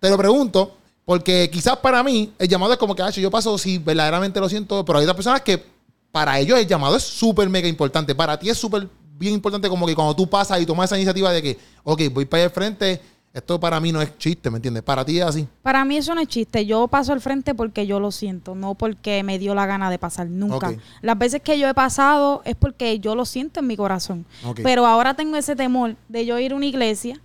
[0.00, 3.56] te lo pregunto porque quizás para mí el llamado es como que, "Ah, yo paso
[3.58, 5.62] si verdaderamente lo siento, pero hay otras personas que
[6.10, 8.14] para ellos el llamado es súper mega importante.
[8.14, 8.88] Para ti es súper
[9.18, 12.24] bien importante como que cuando tú pasas y tomas esa iniciativa de que, ok, voy
[12.24, 13.00] para allá al frente,
[13.32, 14.84] esto para mí no es chiste, ¿me entiendes?
[14.84, 15.48] Para ti es así.
[15.60, 16.64] Para mí eso no es chiste.
[16.66, 19.98] Yo paso al frente porque yo lo siento, no porque me dio la gana de
[19.98, 20.28] pasar.
[20.28, 20.72] Nunca.
[21.02, 24.24] Las veces que yo he pasado es porque yo lo siento en mi corazón.
[24.62, 27.20] Pero ahora tengo ese temor de yo ir a una iglesia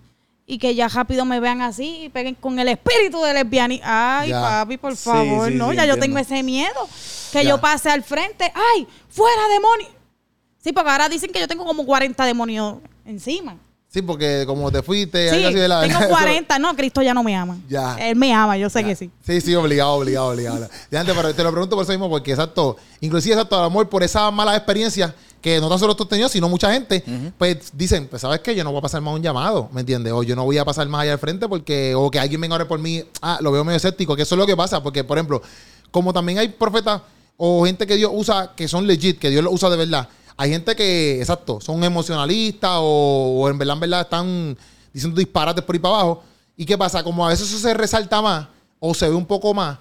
[0.51, 3.85] y que ya rápido me vean así y peguen con el espíritu de lesbianismo.
[3.88, 4.41] Ay, Ya.
[4.41, 6.89] papi, por favor, sí, no, sí, ya yo tengo ese miedo.
[7.31, 7.51] Que Ya.
[7.51, 8.51] yo pase al frente.
[8.75, 8.88] ¡Ay!
[9.09, 9.88] ¡Fuera demonio!
[10.63, 13.57] Sí, porque ahora dicen que yo tengo como 40 demonios encima.
[13.88, 16.57] Sí, porque como te fuiste, Sí, así de la tengo 40.
[16.59, 17.57] No, Cristo ya no me ama.
[17.67, 17.95] Ya.
[17.99, 19.12] Él me ama, yo sé que sí.
[19.23, 20.67] Sí, sí, obligado, obligado, obligado.
[20.89, 23.69] Ya antes, pero te lo pregunto por eso mismo, porque exacto, inclusive exacto, a lo
[23.69, 27.04] mejor por esas malas experiencias que no tan solo tú has tenido, sino mucha gente,
[27.38, 30.13] pues dicen, pues sabes qué, yo no voy a pasar más un llamado, ¿me entiendes?
[30.13, 32.56] O yo no voy a pasar más allá al frente porque, o que alguien venga
[32.56, 35.04] a por mí, ah, lo veo medio escéptico, que eso es lo que pasa, porque
[35.04, 35.41] por ejemplo,
[35.91, 37.02] como también hay profetas
[37.38, 40.52] o gente que Dios usa, que son legit, que Dios los usa de verdad, hay
[40.52, 44.58] gente que, exacto, son emocionalistas o, o en verdad, en verdad están
[44.93, 46.23] diciendo disparates por ahí para abajo.
[46.56, 47.04] ¿Y qué pasa?
[47.04, 48.47] Como a veces eso se resalta más
[48.80, 49.78] o se ve un poco más,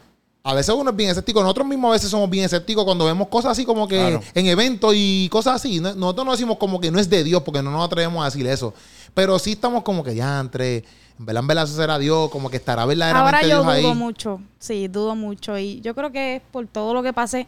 [0.51, 1.43] a veces uno es bien escéptico.
[1.43, 4.23] Nosotros mismos a veces somos bien escépticos cuando vemos cosas así como que Claro.
[4.35, 5.79] en eventos y cosas así.
[5.79, 8.27] No- Nosotros no decimos como que no es de Dios porque no nos atrevemos a
[8.27, 8.73] decir eso.
[9.13, 10.79] Pero sí estamos como que ya entre,
[11.19, 13.83] en verdad, en verdad, eso será Dios, como que estará verdaderamente Ahora yo Dios ahí.
[13.83, 15.59] dudo mucho, sí, dudo mucho.
[15.59, 17.47] Y yo creo que es por todo lo que pase,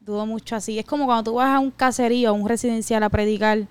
[0.00, 0.78] dudo mucho así.
[0.78, 3.66] Es como cuando tú vas a un caserío, a un residencial a predicar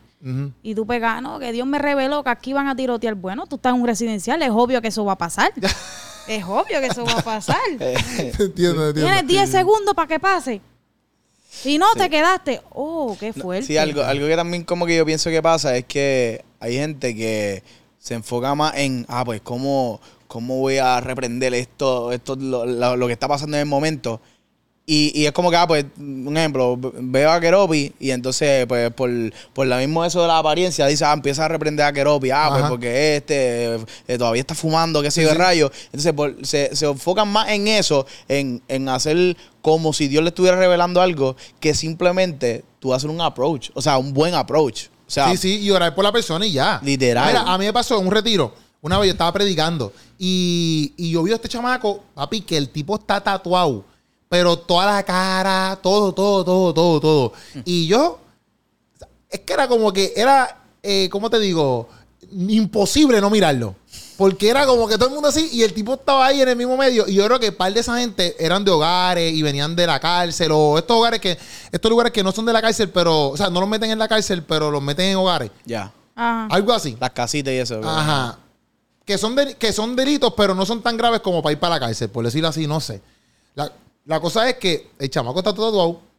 [0.62, 3.13] y tú pegas, no, que Dios me reveló que aquí van a tirotear.
[3.15, 5.52] Bueno, tú estás en un residencial, es obvio que eso va a pasar.
[6.28, 7.58] es obvio que eso va a pasar.
[7.80, 8.94] entiendo, entiendo.
[8.94, 10.62] Tienes 10 segundos para que pase.
[11.50, 12.62] Si no, te quedaste.
[12.72, 13.66] Oh, qué fuerte.
[13.68, 17.16] Sí, algo, algo que también como que yo pienso que pasa es que hay gente
[17.16, 17.64] que
[18.00, 22.96] se enfoca más en, ah, pues cómo, cómo voy a reprender esto, esto lo, lo-
[22.98, 24.20] lo que está pasando en el momento.
[24.86, 28.91] Y, y es como que, ah, pues, un ejemplo, veo a Keropi y entonces, pues,
[28.91, 29.10] por,
[29.54, 32.48] por lo mismo eso de la apariencia, dice, ah, empieza a reprender a Keropi, ah,
[32.50, 35.72] pues, porque este eh, todavía está fumando, qué sé yo, de rayo.
[35.86, 40.30] Entonces, por- se, se enfocan más en eso, en, en hacer como si Dios le
[40.30, 44.88] estuviera revelando algo, que simplemente tú hacer un approach, o sea, un buen approach.
[45.08, 46.82] O sea, Sí, sí, y orar por la persona y ya.
[46.84, 47.28] Literal.
[47.28, 48.54] Mira, a mí me pasó en un retiro.
[48.82, 52.67] Una vez yo estaba predicando y, y yo vi a este chamaco, papi, que el
[52.69, 53.86] tipo está tatuado.
[54.34, 57.34] Pero toda la cara, todo, todo, todo, todo, todo.
[57.65, 58.17] Y yo,
[59.30, 61.88] es que era como que, era, eh, ¿cómo te digo?
[62.32, 63.76] Imposible no mirarlo.
[64.17, 66.56] Porque era como que todo el mundo así y el tipo estaba ahí en el
[66.56, 67.08] mismo medio.
[67.08, 70.00] Y yo creo que par de esa gente eran de hogares y venían de la
[70.00, 71.38] cárcel o estos hogares que,
[71.72, 74.00] estos lugares que no son de la cárcel, pero, o sea, no los meten en
[74.00, 75.52] la cárcel, pero los meten en hogares.
[75.63, 75.91] ya.
[76.15, 76.48] Ajá.
[76.50, 76.98] Algo así.
[77.00, 77.76] Las casitas y eso.
[77.76, 78.00] ¿verdad?
[78.00, 78.39] Ajá.
[79.06, 81.76] Que son, del- que son delitos, pero no son tan graves como para ir para
[81.76, 83.00] la cárcel, por decirlo así, no sé.
[83.56, 83.72] La,
[84.06, 86.13] la cosa es que el chamaco está todo tatuado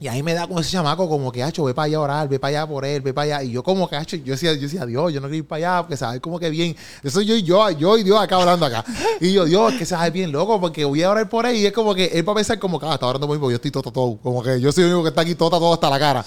[0.00, 2.28] y ahí me da con ese chamaco como que, hacho, ve para allá a orar,
[2.28, 3.42] ve para allá por él, ve para allá.
[3.44, 5.56] Y yo como que, hacho, yo decía, yo decía, Dios, yo no quiero ir para
[5.76, 6.76] allá porque sabes como que bien.
[7.02, 8.84] Eso yo y yo, yo y Dios acá hablando acá.
[9.20, 11.66] Y yo, Dios, que se sabe bien loco porque voy a orar por él y
[11.66, 13.52] es como que él va a pensar como que, ah, está orando por mí porque
[13.52, 14.18] yo estoy todo, todo.
[14.22, 16.26] Como que yo soy el único que está aquí todo, todo hasta la cara.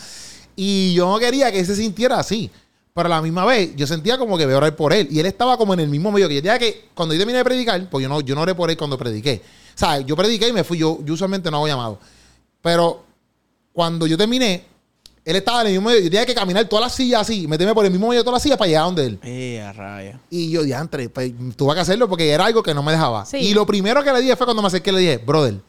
[0.56, 2.50] Y yo no quería que él se sintiera así.
[2.94, 5.08] Pero a la misma vez, yo sentía como que voy a orar por él.
[5.12, 6.42] Y él estaba como en el mismo medio que yo.
[6.42, 8.78] Ya que cuando yo terminé de predicar, pues yo no, yo no oré por él
[8.78, 9.44] cuando prediqué.
[9.78, 10.80] O sea, yo prediqué y me fui.
[10.80, 12.00] Yo, yo usualmente no hago llamado.
[12.64, 13.04] Pero
[13.72, 14.64] cuando yo terminé,
[15.24, 16.02] Él estaba en el mismo medio.
[16.02, 18.38] Yo tenía que caminar todas las sillas así, meterme por el mismo medio de todas
[18.38, 19.20] las sillas para llegar a donde él.
[19.22, 20.20] Eh, a raya.
[20.32, 23.24] Y yo, diantre, pues tuve que hacerlo porque era algo que no me dejaba.
[23.28, 23.38] Sí.
[23.38, 25.60] Y lo primero que le dije fue cuando me acerqué, le dije, brother,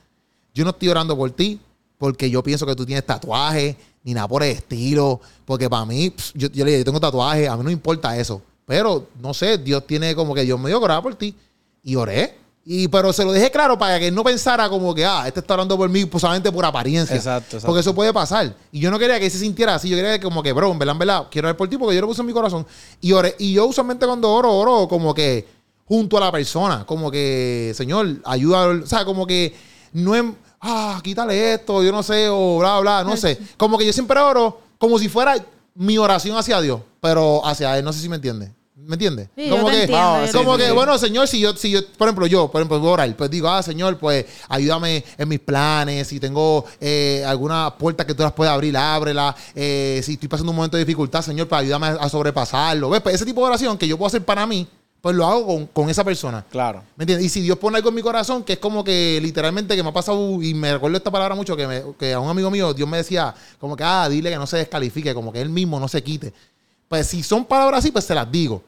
[0.55, 1.61] yo no estoy orando por ti
[1.99, 5.21] porque yo pienso que tú tienes tatuajes ni nada por el estilo.
[5.45, 7.73] Porque para mí, pss, yo, yo le dije, yo tengo tatuajes, a mí no me
[7.73, 8.41] importa eso.
[8.65, 11.35] Pero, no sé, Dios tiene como que Dios me dio que orar por ti.
[11.83, 12.48] Y oré.
[12.71, 15.41] Y, pero se lo dejé claro para que él no pensara como que, ah, este
[15.41, 17.17] está orando por mí pues, solamente por apariencia.
[17.17, 17.67] Exacto, exacto.
[17.67, 18.55] Porque eso puede pasar.
[18.71, 19.89] Y yo no quería que él se sintiera así.
[19.89, 21.95] Yo quería que como que, bro, en verdad, en verdad, quiero orar por ti porque
[21.95, 22.67] yo lo puse en mi corazón.
[23.01, 23.35] Y oré.
[23.39, 25.49] Y yo usualmente cuando oro, oro como que
[25.87, 26.85] junto a la persona.
[26.85, 28.67] Como que, Señor, ayuda.
[28.67, 29.55] O sea, como que
[29.95, 30.25] no es,
[30.61, 33.39] ah, quítale esto, yo no sé, o bla, bla, no sé.
[33.57, 35.43] Como que yo siempre oro como si fuera
[35.75, 37.85] mi oración hacia Dios, pero hacia Él.
[37.87, 38.58] No sé si me entiende.
[38.89, 39.29] ¿Me entiende?
[39.37, 42.27] Sí, yo como que, entiendo, como que bueno, Señor, si yo, si yo, por ejemplo,
[42.27, 46.07] yo, por ejemplo, voy a orar, pues digo, ah, Señor, pues ayúdame en mis planes,
[46.09, 50.53] si tengo eh, alguna puerta que tú las puedas abrir, ábrela, eh, si estoy pasando
[50.53, 52.89] un momento de dificultad, Señor, pues ayúdame a, a sobrepasarlo.
[52.89, 53.03] ¿Ves?
[53.03, 54.67] Pues ese tipo de oración que yo puedo hacer para mí,
[55.03, 56.47] pues lo hago con, con esa persona.
[56.51, 56.83] Claro.
[56.97, 57.27] ¿Me entiendes?
[57.27, 59.91] Y si Dios pone algo en mi corazón, que es como que literalmente que me
[59.91, 62.73] ha pasado, y me recuerdo esta palabra mucho, que, me- que a un amigo mío
[62.73, 65.79] Dios me decía, como que, ah, dile que no se descalifique, como que él mismo
[65.79, 66.33] no se quite.
[66.89, 68.63] Pues si son palabras así, pues se las digo.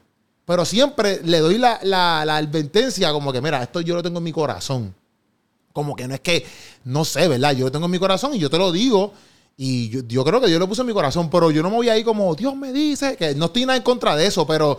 [0.44, 4.18] Pero siempre le doy la, la, la advertencia, como que, mira, esto yo lo tengo
[4.18, 4.94] en mi corazón.
[5.72, 6.44] Como que no es que,
[6.84, 7.52] no sé, ¿verdad?
[7.52, 9.12] Yo lo tengo en mi corazón y yo te lo digo.
[9.56, 11.76] Y yo, yo creo que Dios lo puso en mi corazón, pero yo no me
[11.76, 14.78] voy ahí como, Dios me dice, que no estoy nada en contra de eso, pero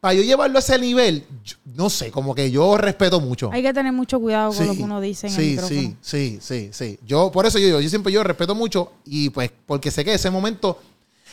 [0.00, 3.50] para yo llevarlo a ese nivel, yo- no sé, como que yo respeto mucho.
[3.52, 5.80] Hay que tener mucho cuidado con Sí, lo que uno dice en el sí, micrófono.
[5.80, 6.98] sí, sí, sí, sí.
[7.06, 10.14] Yo, por eso yo digo, yo siempre yo respeto mucho y pues porque sé que
[10.14, 10.78] ese momento,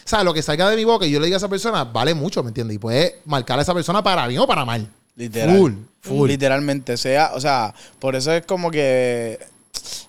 [0.06, 1.84] o sea, lo que salga de mi boca y yo le diga a esa persona,
[1.84, 2.76] vale mucho, ¿me entiendes?
[2.76, 4.88] Y puede marcar a esa persona para bien o para mal.
[5.16, 5.58] Literal.
[5.58, 6.30] Full, full.
[6.30, 6.98] Literalmente.
[6.98, 9.40] Sea, o sea, por eso es como que.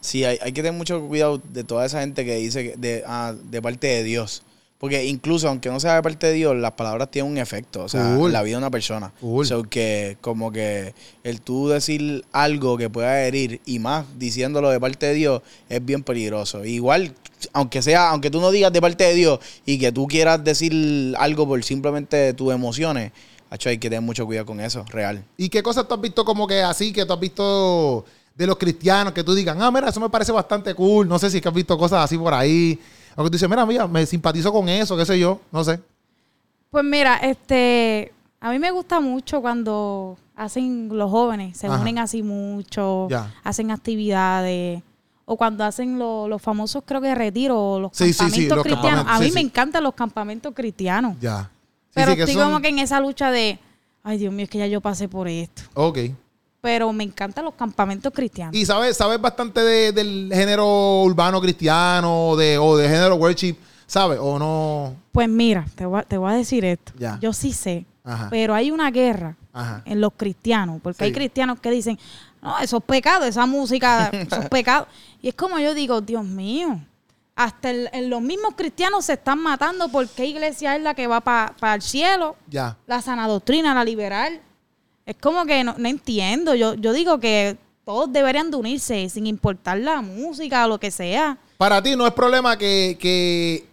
[0.00, 3.04] Sí, hay, hay que tener mucho cuidado de toda esa gente que dice que de,
[3.06, 4.42] ah, de parte de Dios.
[4.82, 7.84] Porque incluso aunque no sea de parte de Dios, las palabras tienen un efecto.
[7.84, 9.12] O sea, en la vida de una persona.
[9.20, 9.46] Full.
[9.46, 10.92] So que como que
[11.22, 15.84] el tú decir algo que pueda herir y más diciéndolo de parte de Dios es
[15.84, 16.64] bien peligroso.
[16.64, 17.14] Igual,
[17.52, 21.14] aunque sea, aunque tú no digas de parte de Dios y que tú quieras decir
[21.16, 23.12] algo por simplemente tus emociones,
[23.50, 25.24] hacho, hay que tener mucho cuidado con eso, real.
[25.36, 28.56] ¿Y qué cosas tú has visto como que así, que tú has visto de los
[28.56, 31.42] cristianos, que tú digan, ah, mira, eso me parece bastante cool, no sé si es
[31.42, 32.78] que has visto cosas así por ahí,
[33.14, 35.80] o que tú dices, mira, mira, me simpatizo con eso, qué sé yo, no sé.
[36.70, 41.80] Pues mira, este, a mí me gusta mucho cuando hacen los jóvenes, se Ajá.
[41.80, 43.34] unen así mucho, Ya.
[43.44, 44.82] hacen actividades,
[45.26, 48.64] o cuando hacen lo- los famosos, creo que retiro, los Sí, sí, sí, campamentos los
[48.64, 48.90] cristianos.
[49.04, 49.34] campamentos, a sí, mí sí.
[49.34, 51.50] me encantan los campamentos cristianos, Ya.
[51.88, 53.58] Sí, pero sí, estoy son- como que en esa lucha de,
[54.02, 55.62] ay Dios mío, es que ya yo pasé por esto.
[55.74, 55.98] Ok.
[56.62, 58.54] Pero me encantan los campamentos cristianos.
[58.54, 64.20] Y sabes, sabes bastante de- del género urbano cristiano de, o de género worship, ¿sabes?
[64.22, 64.94] O no.
[65.10, 66.92] Pues mira, te voy a, te voy a decir esto.
[66.96, 67.18] Ya.
[67.20, 68.28] Yo sí sé, Ajá.
[68.30, 69.82] pero hay una guerra Ajá.
[69.84, 71.04] en los cristianos, porque Sí.
[71.06, 71.98] hay cristianos que dicen,
[72.40, 74.86] no, eso es pecado, esa música, eso es pecado.
[75.20, 76.78] Y es como yo digo, Dios mío,
[77.34, 81.20] hasta el- en los mismos cristianos se están matando porque iglesia es la que va
[81.22, 82.76] para el cielo, Ya.
[82.86, 84.40] la sana doctrina, la liberal.
[85.04, 89.26] Es como que no, no entiendo, yo, yo digo que todos deberían de unirse sin
[89.26, 91.36] importar la música o lo que sea.
[91.56, 93.66] Para ti no es problema que, que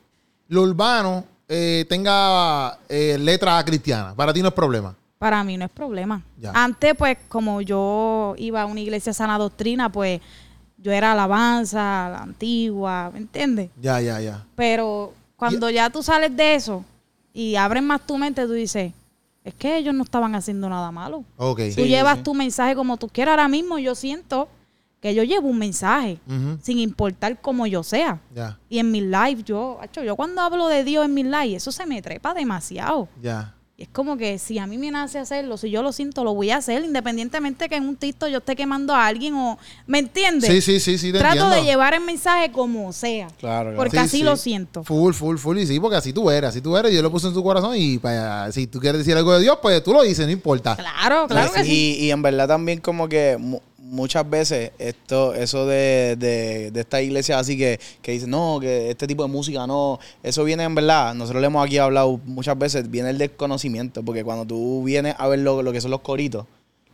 [0.48, 4.14] lo urbano eh, tenga eh, letra cristiana.
[4.16, 4.96] Para ti no es problema.
[5.18, 6.22] Para mí no es problema.
[6.38, 6.52] Ya.
[6.54, 10.22] Antes, pues, como yo iba a una iglesia sana doctrina, pues
[10.78, 13.70] yo era alabanza, la antigua, ¿me entiendes?
[13.82, 14.46] Ya, ya, ya.
[14.56, 16.86] Pero cuando ya tú sales de eso
[17.34, 18.94] y abres más tu mente, tú dices,
[19.44, 21.24] es que ellos no estaban haciendo nada malo.
[21.38, 21.60] Ok.
[21.76, 22.24] tú Sí, llevas sí.
[22.24, 23.34] tu mensaje como tú quieras.
[23.34, 24.48] Ahora mismo yo siento
[25.02, 26.20] que yo llevo un mensaje,
[26.62, 28.20] sin importar cómo yo sea.
[28.36, 31.72] Ya, Y en mi live, yo, yo cuando hablo de Dios en mi live, eso
[31.72, 33.08] se me trepa demasiado.
[33.22, 33.56] ya.
[33.80, 36.36] Y es como que si a mí me nace hacerlo, si yo lo siento, lo
[36.36, 39.58] voy a hacer, independientemente que en un TikTok yo esté quemando a alguien o...
[39.88, 40.50] ¿Me entiendes?
[40.52, 41.56] Sí, sí, sí, sí, te Trato entiendo.
[41.56, 43.28] de llevar el mensaje como sea.
[43.40, 43.76] Claro, claro.
[43.78, 44.24] Porque Sí, así sí.
[44.24, 44.84] lo siento.
[44.84, 45.58] Full, full, full.
[45.60, 46.94] Y sí, porque así tú eres, así tú eres.
[46.94, 48.20] Yo lo puse en tu corazón y pues,
[48.54, 50.76] si tú quieres decir algo de Dios, pues tú lo dices, no importa.
[50.76, 51.98] Claro, claro que y, sí.
[52.02, 57.02] y en verdad también como que mu- muchas veces esto eso de, de, de esta
[57.02, 60.76] iglesia así que, que dicen, no, que este tipo de música no, eso viene en
[60.76, 65.16] verdad, nosotros le hemos aquí hablado muchas veces, viene el desconocimiento, porque cuando tú vienes
[65.18, 66.46] a ver lo, lo que son los coritos,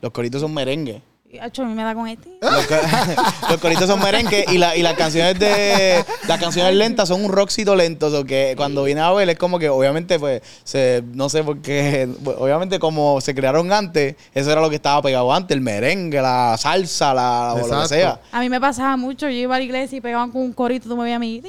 [0.01, 1.01] los coritos son merengue.
[1.41, 2.29] Acho, a mí me da con este.
[2.41, 2.51] Los,
[3.49, 7.31] los coritos son merengue y, la, y las canciones de las canciones lentas son un
[7.31, 8.07] rockcito lento.
[8.07, 11.61] o que cuando viene a ver es como que obviamente pues se, no sé por
[11.61, 15.61] qué, pues, obviamente como se crearon antes, eso era lo que estaba pegado antes, el
[15.61, 17.87] merengue, la salsa, la, o lo que Exacto.
[17.89, 18.19] sea.
[18.31, 20.87] A mí me pasaba mucho, yo iba a la iglesia y pegaban con un corito,
[20.89, 21.41] tú me veías a mí.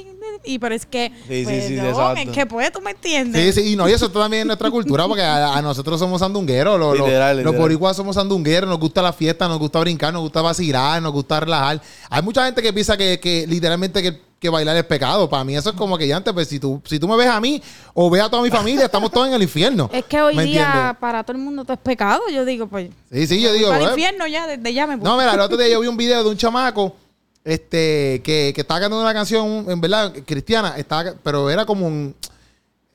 [0.43, 2.19] y pero es que, Sí, sí, pues, sí, no, exacto.
[2.21, 3.55] es que pues tú me entiendes.
[3.55, 6.19] Sí, sí, y no, y eso también es nuestra cultura, porque a, a nosotros somos
[6.19, 7.61] sandungueros, los, los- Literal, los literal.
[7.61, 11.39] boricuas somos sandungueros, nos gusta la fiesta, nos gusta brincar, nos gusta vacilar, nos gusta
[11.39, 11.81] relajar.
[12.09, 15.29] Hay mucha gente que piensa que, que literalmente que, que bailar es pecado.
[15.29, 17.27] Para mí eso es como que ya antes, pues si tú, si tú me ves
[17.27, 17.61] a mí
[17.93, 19.89] o ves a toda mi familia, estamos todos en el infierno.
[19.93, 20.97] Es que hoy ¿Me día entiendes?
[20.99, 22.21] para todo el mundo todo es pecado.
[22.31, 24.95] Yo digo, pues, Sí, sí, yo digo, para el "Bueno, infierno ya, desde ya me
[24.95, 25.03] voy.
[25.03, 26.95] No, mira, el otro día yo vi un video de un chamaco
[27.43, 32.15] este, que, que estaba cantando una canción, en verdad, cristiana, estaba, pero era como un.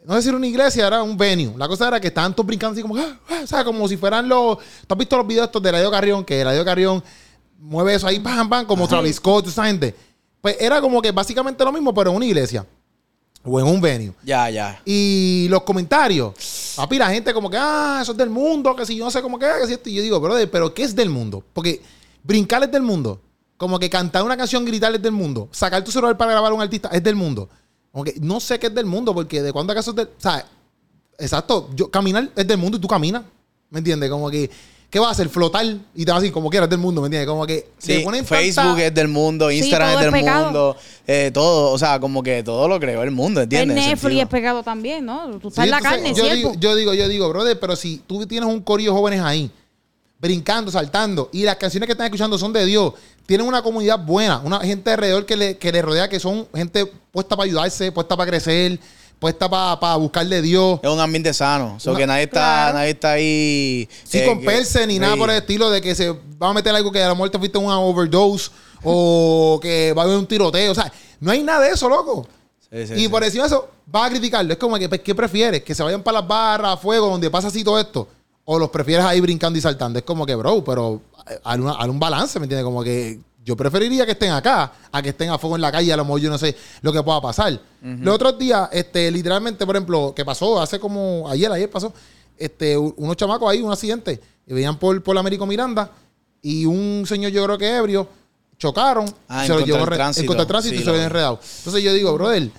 [0.05, 1.55] No sé si era una iglesia, era un venue.
[1.57, 3.97] La cosa era que estaban todos brincando así como, ah, ah, o sea, como si
[3.97, 4.59] fueran los.
[4.59, 6.25] ¿Tú has visto los videos estos de Radio Carrión?
[6.25, 7.03] Que Radio Carrión
[7.59, 9.95] mueve eso ahí, pam, pam, como Travis Scott, esa gente.
[10.41, 12.67] Pues era como que básicamente lo mismo, pero en una iglesia.
[13.45, 14.13] O en un venue.
[14.25, 14.81] Ya, ya.
[14.85, 16.35] Y los comentarios,
[16.77, 19.23] papi, la gente como que, ah, eso es del mundo, que si yo no sé
[19.23, 19.89] cómo que que si esto.
[19.89, 21.45] Y yo digo, brother, pero ¿qué es del mundo?
[21.53, 21.81] Porque
[22.23, 23.21] brincar es del mundo.
[23.57, 25.49] Como que cantar una canción, gritar es del mundo.
[25.53, 27.49] Sacar tu celular para grabar a un artista es del mundo.
[27.93, 30.07] Como que no sé qué es del mundo, porque de cuándo acaso es del.
[30.07, 30.45] O sea,
[31.19, 33.23] exacto, yo, caminar es del mundo y tú caminas.
[33.71, 34.11] ¿Me entiendes?
[34.11, 34.51] Como que,
[34.91, 35.29] ¿qué vas a hacer?
[35.31, 37.27] Flotar y te vas a decir como quieras del mundo, ¿me entiendes?
[37.29, 40.45] Como que Sí, ponen Facebook tanta- es del mundo, Instagram es del pecado.
[40.45, 40.77] mundo,
[41.07, 43.77] eh, todo, o sea, como que todo lo creó el mundo, el ¿entiendes?
[43.79, 45.39] En Netflix es pecado también, ¿no?
[45.39, 46.37] Tú Sí, estás en la entonces, carne, yo siervo.
[46.51, 49.51] digo, yo digo, yo digo, brother, pero si tú tienes un corillo de jóvenes ahí,
[50.23, 52.93] brincando, saltando, y las canciones que están escuchando son de Dios,
[53.27, 56.87] tienen una comunidad buena, una gente alrededor que le, que le rodea, que son gente
[57.11, 58.79] puesta para ayudarse, puesta para crecer,
[59.19, 60.79] puesta para buscar de Dios.
[60.81, 62.79] Es un ambiente sano, o sea, que nadie está, Claro.
[62.79, 63.89] nadie está ahí.
[64.05, 65.19] Sin eh, comperse que- ni nada sí.
[65.19, 67.39] por el estilo de que se va a meter algo que a lo mejor te
[67.41, 68.51] fuiste una overdose
[68.85, 70.71] o que va a haber un tiroteo.
[70.71, 72.29] O sea, no hay nada de eso, loco.
[72.71, 73.09] Sí, sí, y sí.
[73.09, 74.53] por encima de eso, vas a criticarlo.
[74.53, 75.63] Es como que, pues, ¿qué prefieres?
[75.65, 78.07] ¿Que se vayan para las barras, a fuego, donde pasa así todo esto?
[78.45, 79.99] ¿O los prefieres ahí brincando y saltando?
[79.99, 81.01] Es como que, bro, pero
[81.45, 82.65] haz un balance, ¿me entiendes?
[82.65, 85.93] Como que yo preferiría que estén acá a que estén a fuego en la calle.
[85.93, 87.59] A lo mejor yo no sé lo que pueda pasar.
[87.81, 91.93] Los otros días, este, literalmente, por ejemplo, que pasó hace como ayer, ayer pasó,
[92.37, 95.91] este, unos chamacos ahí, un accidente, y venían por, por Américo Miranda
[96.41, 98.09] y un señor, yo creo que ebrio,
[98.59, 100.23] chocaron, Ah, se lo llevó re- tránsito.
[100.23, 101.39] en contra del tránsito Sí, y se lo habían enredado.
[101.59, 102.51] Entonces yo digo, brother,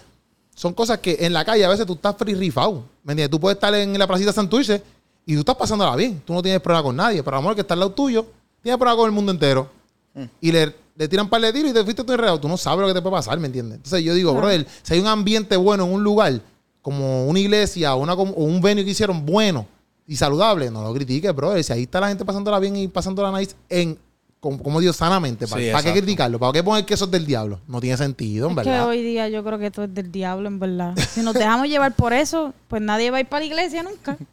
[0.56, 2.84] son cosas que en la calle a veces tú estás free rifado.
[3.04, 3.32] ¿Me entiendes?
[3.32, 4.82] Tú puedes estar en la placita Santurce
[5.26, 6.22] y tú estás pasándola bien.
[6.26, 7.24] Tú no tienes problema con nadie.
[7.24, 8.26] Pero amor, que está al lado tuyo,
[8.62, 9.70] tienes problema con el mundo entero.
[10.14, 10.24] Mm.
[10.42, 12.40] Y le, le tiran un par de tiros y te fuiste tú enredado.
[12.40, 13.78] Tú no sabes lo que te puede pasar, ¿me entiendes?
[13.78, 14.48] Entonces yo digo, Claro.
[14.48, 16.40] brother, si hay un ambiente bueno en un lugar,
[16.82, 19.66] como una iglesia o, una, o un venue que hicieron bueno
[20.06, 21.64] y saludable, no lo critiques, brother.
[21.64, 23.98] Si ahí está la gente pasándola bien y pasándola nice en...
[24.42, 26.38] Como, como Dios sanamente, ¿para, Sí, ¿para qué criticarlo?
[26.38, 27.62] ¿Para qué poner que eso es del diablo?
[27.66, 28.88] No tiene sentido, en Es que verdad.
[28.90, 30.94] hoy día yo creo que esto es del diablo, en verdad.
[31.12, 34.18] Si nos dejamos llevar por eso, pues nadie va a ir para la iglesia nunca.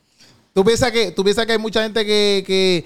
[0.52, 2.84] ¿Tú piensas que, tú piensas que hay mucha gente que, que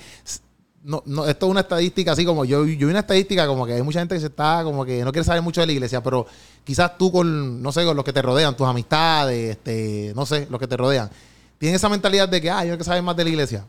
[0.83, 3.73] no, no, esto es una estadística así como yo, yo vi una estadística como que
[3.73, 6.03] hay mucha gente que se está como que no quiere saber mucho de la iglesia,
[6.03, 6.27] pero
[6.63, 10.47] quizás tú con, no sé, con los que te rodean, tus amistades, este, no sé,
[10.51, 11.09] los que te rodean,
[11.57, 13.65] tienen esa mentalidad de que, ah, yo no quiero saber más de la iglesia.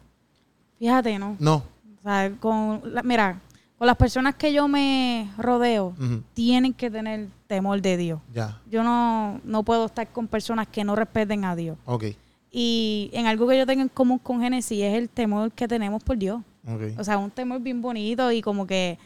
[0.77, 1.37] Fíjate, ¿no?
[1.39, 1.63] No.
[2.03, 3.39] O sea, con la- mira,
[3.77, 5.93] con las personas que yo me rodeo,
[6.33, 8.19] tienen que tener temor de Dios.
[8.33, 8.59] Ya.
[8.69, 11.77] Yo no, no puedo estar con personas que no respeten a Dios.
[11.85, 12.05] Ok.
[12.57, 16.01] Y en algo que yo tengo en común con Génesis es el temor que tenemos
[16.01, 16.41] por Dios.
[16.97, 18.97] O sea, un temor bien bonito y como que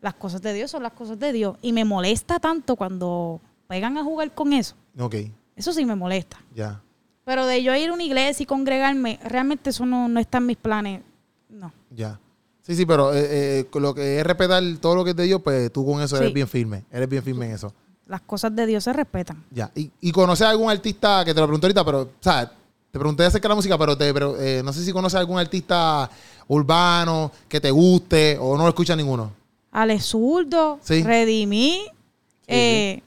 [0.00, 1.58] las cosas de Dios son las cosas de Dios.
[1.60, 4.74] Y me molesta tanto cuando pegan a jugar con eso.
[4.98, 5.16] Ok.
[5.54, 6.38] Eso sí me molesta.
[6.54, 6.80] Ya.
[7.26, 10.46] Pero de yo ir a una iglesia y congregarme, realmente eso no, no está en
[10.46, 11.02] mis planes.
[11.50, 11.74] No.
[11.90, 12.18] Ya.
[12.62, 15.24] Sí, sí, pero eh, eh, con lo que es respetar todo lo que es de
[15.24, 16.84] Dios, pues tú con eso eres bien firme.
[16.90, 17.70] Eres bien firme en eso.
[18.06, 19.44] Las cosas de Dios se respetan.
[19.50, 19.70] Ya.
[19.74, 22.50] ¿Y, y conoces a algún artista que te lo pregunté ahorita, pero, sea,
[22.94, 25.18] te pregunté acerca de la música, pero, te, pero eh, no sé si conoces a
[25.18, 26.08] algún artista
[26.46, 29.32] urbano que te guste o no lo escuchas ninguno.
[29.72, 31.02] Ale Zurdo, Sí.
[31.02, 31.86] Redimí.
[32.46, 33.02] eh,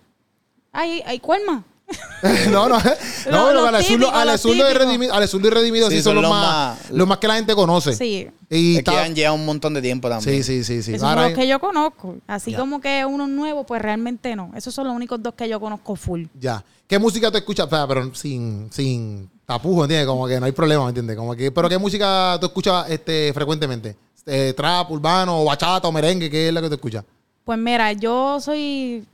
[0.73, 1.63] Ay, ay, ¿cuál más?
[2.51, 2.77] no, no,
[3.31, 4.73] no, los Ale Zurdo- Ale Zurdo y.
[4.73, 7.27] Redimido, Ale Zurdo y Redimido sí, Sí, son, los los más, más- los más que
[7.29, 7.95] la gente conoce.
[7.95, 8.27] Sí.
[8.49, 10.43] Y Es que han llevado un montón de tiempo también.
[10.43, 10.95] sí, sí, sí, sí.
[10.95, 12.17] Esos Ahora son los hay- que yo conozco.
[12.27, 12.57] Así Ya.
[12.57, 14.51] como que unos nuevos, pues realmente no.
[14.53, 16.25] Esos son los únicos dos que yo conozco full.
[16.37, 16.61] Ya.
[16.87, 17.67] ¿Qué música tú escuchas?
[17.69, 20.05] Pero sin, sin tapujo, ¿entiendes?
[20.05, 21.15] Como que no hay problema, ¿me entiendes?
[21.15, 23.95] Como que, pero ¿qué música tú escuchas este, frecuentemente?
[24.25, 27.05] Eh, trap, urbano, bachata o merengue, ¿qué es la que tú escuchas?
[27.45, 29.05] Pues mira, yo soy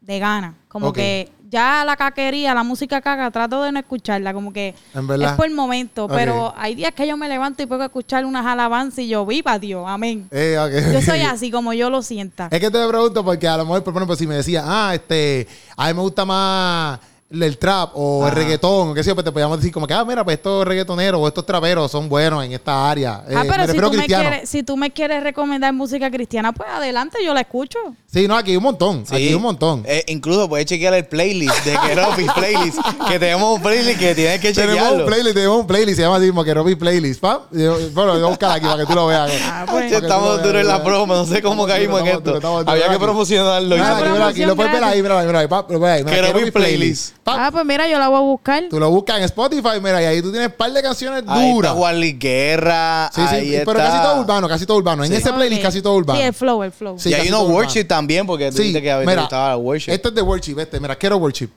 [0.00, 0.56] de gana.
[0.66, 4.34] Como que ya la caquería, la música caca, trato de no escucharla.
[4.34, 5.30] Como que En verdad.
[5.30, 6.08] es por el momento.
[6.08, 9.56] Pero hay días que yo me levanto y puedo escuchar unas alabanzas y yo, viva
[9.60, 10.26] Dios, amén.
[10.32, 10.56] Eh.
[10.92, 12.48] Yo soy así como yo lo sienta.
[12.50, 15.46] Es que te pregunto porque a lo mejor, por ejemplo, si me decía, ah, este,
[15.76, 16.98] a mí me gusta más
[17.30, 18.34] el trap o el Ajá.
[18.40, 20.66] reggaetón, o qué sé yo, pues te podíamos decir como que, ah, mira, pues estos
[20.66, 23.22] reggaetoneros o estos traperos son buenos en esta área.
[23.28, 26.52] Eh, Ah, me pero si tú, me quieres, si tú me quieres recomendar música cristiana,
[26.52, 27.78] pues adelante, yo la escucho.
[28.10, 29.04] Sí, no, aquí hay un montón.
[29.06, 29.14] Sí.
[29.14, 29.82] Aquí hay un montón.
[29.86, 32.78] Eh, incluso puedes chequear el playlist de Keropi Playlist.
[33.08, 35.00] que tenemos un playlist que tienes que tenemos chequearlo.
[35.04, 36.30] un playlist, tenemos un playlist, se llama así
[36.76, 37.20] Playlist.
[37.20, 37.42] ¿pa?
[37.52, 39.30] Yo- Bueno, voy a buscar aquí para que tú lo veas.
[39.44, 39.92] Ah, pues.
[39.92, 42.40] Estamos veas, duros en la promo, no sé cómo caímos en esto.
[42.66, 43.76] Había que promocionarlo.
[43.76, 45.46] Mira, aquí, mira, aquí, lo puedes ver ahí, mira, mira, ahí,
[46.04, 47.17] Keropi Playlist.
[47.36, 48.64] Pa, Ah, pues mira, yo la voy a buscar.
[48.70, 51.52] Tú lo buscas en Spotify, mira, y ahí tú tienes un par de canciones Ahí
[51.52, 51.70] duras.
[51.70, 53.10] está Juan Luis Guerra.
[53.14, 55.04] Sí, sí, ahí pero está- casi todo urbano, casi todo urbano.
[55.04, 56.18] En ese playlist casi todo urbano.
[56.20, 56.98] Sí, el flow, el flow.
[56.98, 57.88] Sí, y hay todo worship urbano.
[57.88, 59.90] también, porque tú Sí, dijiste que a mira, gustaba el worship.
[59.92, 61.48] Este es de worship, este, mira, quiero worship.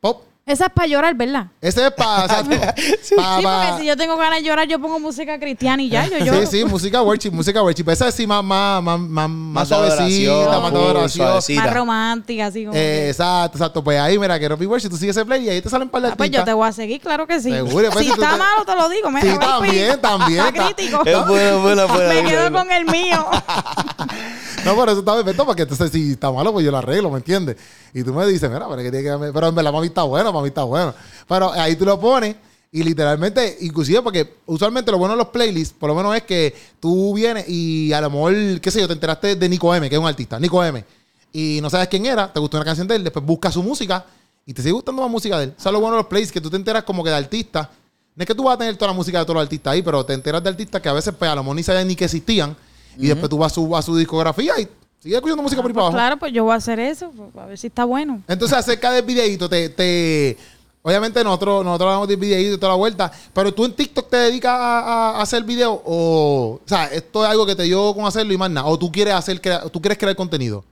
[0.00, 0.22] Pop.
[0.48, 1.48] Esa es para llorar, ¿verdad?
[1.60, 2.44] Ese es para,
[3.02, 6.18] Sí, porque si yo tengo ganas de llorar, yo pongo música cristiana y ya, yo
[6.18, 6.46] lloro.
[6.46, 7.88] Sí, sí, música worship, música worship.
[7.90, 11.56] Esa es sí más, más, más, más, más Más de suavecita, más adoración.
[11.56, 12.76] Más romántica, así como.
[12.76, 13.82] Eh, que- exacto, exacto.
[13.82, 14.88] Pues ahí, mira, quiero be worship.
[14.88, 16.52] Tú sigues ese play y ahí te salen un par de Ah, pues yo te
[16.52, 17.50] voy a seguir, claro que sí.
[17.50, 19.10] Seguro, pues, si está te- malo, te lo digo.
[19.10, 21.02] Mira, Sí, también, también, Está crítico.
[21.04, 22.08] Es bueno, bueno, bueno.
[22.08, 23.26] Me quedo con el mío.
[24.66, 27.18] No, por eso está perfecto, porque entonces si está malo, pues yo lo arreglo, ¿me
[27.18, 27.56] entiendes?
[27.94, 30.32] Y tú me dices, mira, pero, que tiene que pero en verdad, mami está bueno,
[30.32, 30.92] mami está bueno.
[31.28, 32.34] Pero ahí tú lo pones
[32.72, 36.54] y literalmente, inclusive porque usualmente lo bueno de los playlists, por lo menos es que
[36.80, 39.94] tú vienes y a lo mejor, qué sé yo, te enteraste de Nico M, que
[39.94, 40.84] es un artista, Nico M,
[41.32, 44.04] y no sabes quién era, te gustó una canción de él, después buscas su música
[44.44, 45.54] y te sigue gustando más música de él.
[45.56, 47.68] Eso es lo bueno de los playlists, que tú te enteras como que de artistas.
[48.14, 49.82] No es que tú vas a tener toda la música de todos los artistas ahí,
[49.82, 51.94] pero te enteras de artistas que a veces pues, a lo mejor ni sabían ni
[51.94, 52.56] que existían.
[52.98, 54.68] Y después tú vas a su, a su discografía y
[55.00, 55.96] sigues escuchando música por ahí para Pues abajo.
[55.96, 58.22] claro, pues yo voy a hacer eso, pues, a ver si está bueno.
[58.28, 60.36] Entonces, acerca del videíto, te, te-
[60.82, 64.16] obviamente nosotros, nosotros hablamos del videíto y toda la vuelta, pero tú en TikTok te
[64.16, 68.32] dedicas a, hacer video o, o sea, esto es algo que te dio con hacerlo
[68.32, 70.64] y más nada, o tú quieres hacer, crea- tú quieres crear contenido.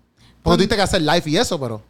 [0.43, 1.81] Porque tú tuviste que hacer live y eso, pero.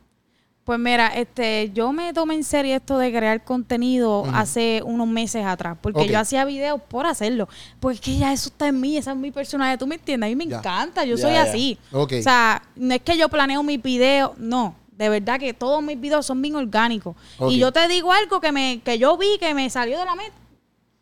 [0.64, 5.44] Pues mira, este, yo me tomé en serio esto de crear contenido hace unos meses
[5.44, 7.48] atrás, porque yo hacía videos por hacerlo,
[7.80, 10.26] porque es que ya eso está en mí, esa es mi personalidad, ¿tú me entiendes?
[10.26, 10.58] A mí me Ya.
[10.58, 11.42] encanta, yo Ya, soy ya.
[11.42, 11.78] así.
[11.92, 12.14] Ok.
[12.18, 16.00] O sea, no es que yo planeo mis videos, no, de verdad que todos mis
[16.00, 17.14] videos son bien orgánicos.
[17.50, 20.14] Y yo te digo algo que me que yo vi que me salió de la
[20.14, 20.32] mente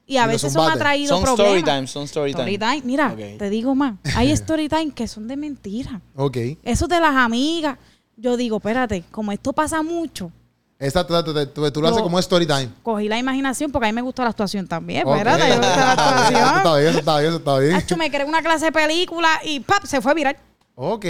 [0.09, 0.81] y a Y veces zumbaste.
[0.81, 1.57] traído Son problemas.
[1.59, 2.53] story time, son story time.
[2.53, 2.83] Story time.
[2.85, 6.01] Mira, te digo más, hay story time que son de mentira.
[6.17, 6.37] Ok.
[6.65, 7.79] Eso de las amigas.
[8.23, 10.31] Yo digo, espérate, como esto pasa mucho,
[10.79, 12.69] Exacto, tú, tú- tú lo haces Yo- como story time.
[12.83, 15.07] cogí la imaginación porque a mí me gusta la actuación también.
[15.07, 15.15] Ok.
[15.17, 16.57] Espérate, me gusta la Eso actuación.
[16.57, 17.75] está bien, eso está bien, eso está bien.
[17.75, 19.85] Hacho, me creé una clase de película y ¡pap!
[19.85, 20.37] se fue a virar.
[20.75, 21.07] Ok,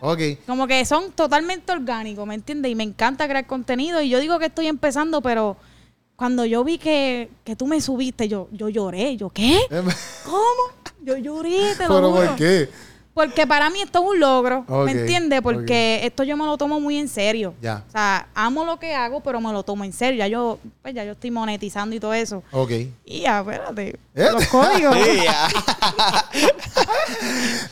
[0.00, 0.20] ok.
[0.46, 2.70] Como que son totalmente orgánicos, ¿me entiendes?
[2.72, 4.00] Y me encanta crear contenido.
[4.00, 5.56] Y yo digo que estoy empezando, pero
[6.16, 9.16] cuando yo vi que, que tú me subiste, yo, yo lloré.
[9.16, 9.60] Yo, ¿qué?
[10.24, 10.94] ¿Cómo?
[11.02, 12.26] Yo lloré, te lo ¿Pero juro.
[12.28, 12.70] por qué?
[13.14, 15.40] Porque para mí esto es un logro, ¿me entiendes?
[15.40, 17.54] Porque esto yo me lo tomo muy en serio.
[17.62, 17.84] Ya.
[17.88, 20.18] O sea, amo lo que hago, pero me lo tomo en serio.
[20.18, 22.42] Ya yo, pues ya yo estoy monetizando y todo eso.
[22.50, 22.72] Ok.
[23.04, 24.00] Y ya, espérate.
[24.16, 24.28] ¿Eh?
[24.32, 24.96] Los códigos.
[25.04, 25.48] Sí, ya.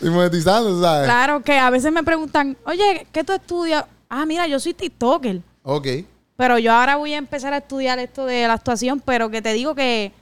[0.00, 1.04] Y monetizando, ¿sabes?
[1.06, 3.84] Claro que a veces me preguntan, oye, ¿qué tú estudias?
[4.08, 5.40] Ah, mira, yo soy TikToker.
[5.62, 5.86] Ok.
[6.36, 9.52] Pero yo ahora voy a empezar a estudiar esto de la actuación, pero que te
[9.52, 10.12] digo que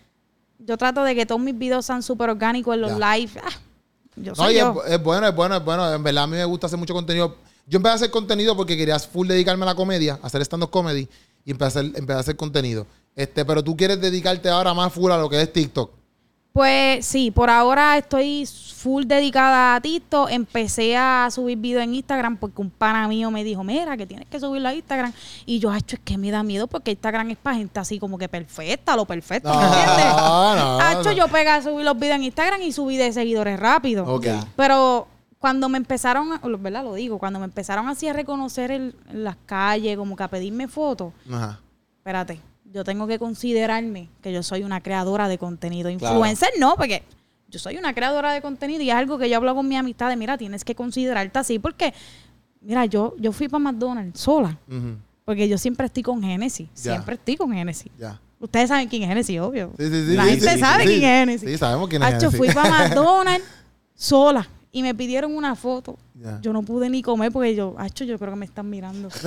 [0.58, 3.16] yo trato de que todos mis videos sean súper orgánicos en los Ya.
[3.16, 3.40] live.
[3.44, 3.50] Ah,
[4.16, 5.94] yo No, es, bueno, es bueno, es bueno.
[5.94, 7.36] En verdad, a mí me gusta hacer mucho contenido.
[7.66, 10.70] Yo empecé a hacer contenido porque quería full dedicarme a la comedia, a hacer stand-up
[10.70, 11.08] comedy
[11.44, 12.86] y empecé a hacer, empecé a hacer contenido.
[13.14, 15.99] Este, pero tú quieres dedicarte ahora más full a lo que es TikTok.
[16.52, 18.44] Pues sí, por ahora estoy
[18.74, 20.30] full dedicada a TikTok.
[20.30, 24.26] Empecé a subir videos en Instagram porque un pana mío me dijo, mira, que tienes
[24.28, 25.12] que subirlo a Instagram.
[25.46, 28.18] Y yo, hecho, es que me da miedo porque Instagram es para gente así como
[28.18, 30.04] que perfecta, lo perfecto, ¿me No, entiendes?
[30.16, 31.12] no, Hacho, no.
[31.12, 34.20] yo pegué a subir los videos en Instagram y subí de seguidores rápido.
[34.56, 35.06] Pero
[35.38, 36.82] cuando me empezaron, a- ¿verdad?
[36.82, 40.28] Lo digo, cuando me empezaron así a reconocer el- en las calles, como que a
[40.28, 41.60] pedirme fotos, Ajá.
[41.98, 42.40] espérate,
[42.72, 45.90] yo tengo que considerarme que yo soy una creadora de contenido.
[45.98, 46.14] Claro.
[46.14, 47.02] Influencer no, porque
[47.48, 50.08] yo soy una creadora de contenido y es algo que yo hablo con mi amistad
[50.08, 51.92] de, mira, tienes que considerarte así porque,
[52.60, 54.56] mira, yo, yo fui para McDonald's sola,
[55.24, 57.90] porque yo siempre estoy con Genesis, siempre estoy con Genesis.
[57.98, 58.20] Ya.
[58.38, 59.72] Ustedes saben quién es Genesis, obvio.
[59.76, 61.50] Sí, sí, sí, La gente sabe quién es Genesis.
[61.50, 62.36] Sí, sabemos quién es Genesis.
[62.36, 63.46] fui para McDonald's
[63.94, 65.98] sola y me pidieron una foto.
[66.14, 66.40] Ya.
[66.40, 69.08] Yo no pude ni comer porque yo, hacho, yo creo que me están mirando.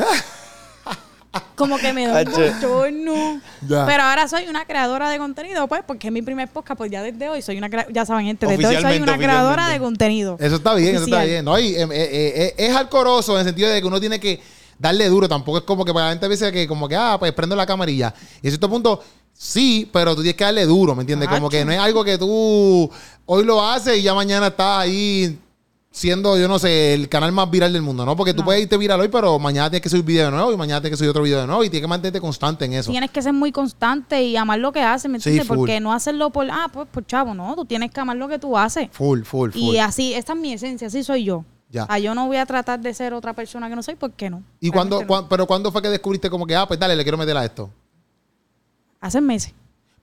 [1.56, 2.54] Como que me da un Hacho.
[2.54, 3.42] bochorno.
[3.68, 3.86] Ya.
[3.86, 7.02] Pero ahora soy una creadora de contenido, pues, porque es mi primer podcast, pues ya
[7.02, 10.38] desde hoy soy una, ya saben gente, desde hoy soy una creadora de contenido.
[10.40, 11.44] Eso está bien, eso está bien.
[11.46, 14.42] No, y, eh, eh, eh, es alcoroso en el sentido de que uno tiene que
[14.78, 15.28] darle duro.
[15.28, 17.66] Tampoco es como que para la gente dice que como que, ah, pues prendo la
[17.66, 18.14] camarilla.
[18.42, 19.02] Y en cierto punto,
[19.34, 21.30] sí, pero tú tienes que darle duro, ¿me entiendes?
[21.30, 22.92] Como que no es algo que tú
[23.26, 25.40] hoy lo haces y ya mañana estás ahí
[25.96, 28.16] siendo, yo no sé, el canal más viral del mundo, ¿no?
[28.16, 28.46] Porque tú No.
[28.46, 30.94] puedes irte viral hoy, pero mañana tienes que subir video de nuevo y mañana tienes
[30.96, 32.90] que subir otro video de nuevo y tienes que mantenerte constante en eso.
[32.90, 35.46] Tienes que ser muy constante y amar lo que haces, ¿me entiendes?
[35.46, 38.40] Porque no hacerlo por, ah, pues por chavo, no, tú tienes que amar lo que
[38.40, 38.90] tú haces.
[38.92, 39.62] Full, full, full.
[39.62, 41.46] Y así, esta es mi esencia, así soy yo.
[41.70, 41.86] Ya.
[41.88, 44.32] Ah, yo no voy a tratar de ser otra persona que no soy, ¿por qué
[44.32, 44.42] no?
[44.60, 45.08] ¿Y cuándo, no.
[45.08, 47.46] cuán- pero cuándo fue que descubriste como que, ah, pues dale, le quiero meter a
[47.46, 47.70] esto?
[49.00, 49.54] Hace meses.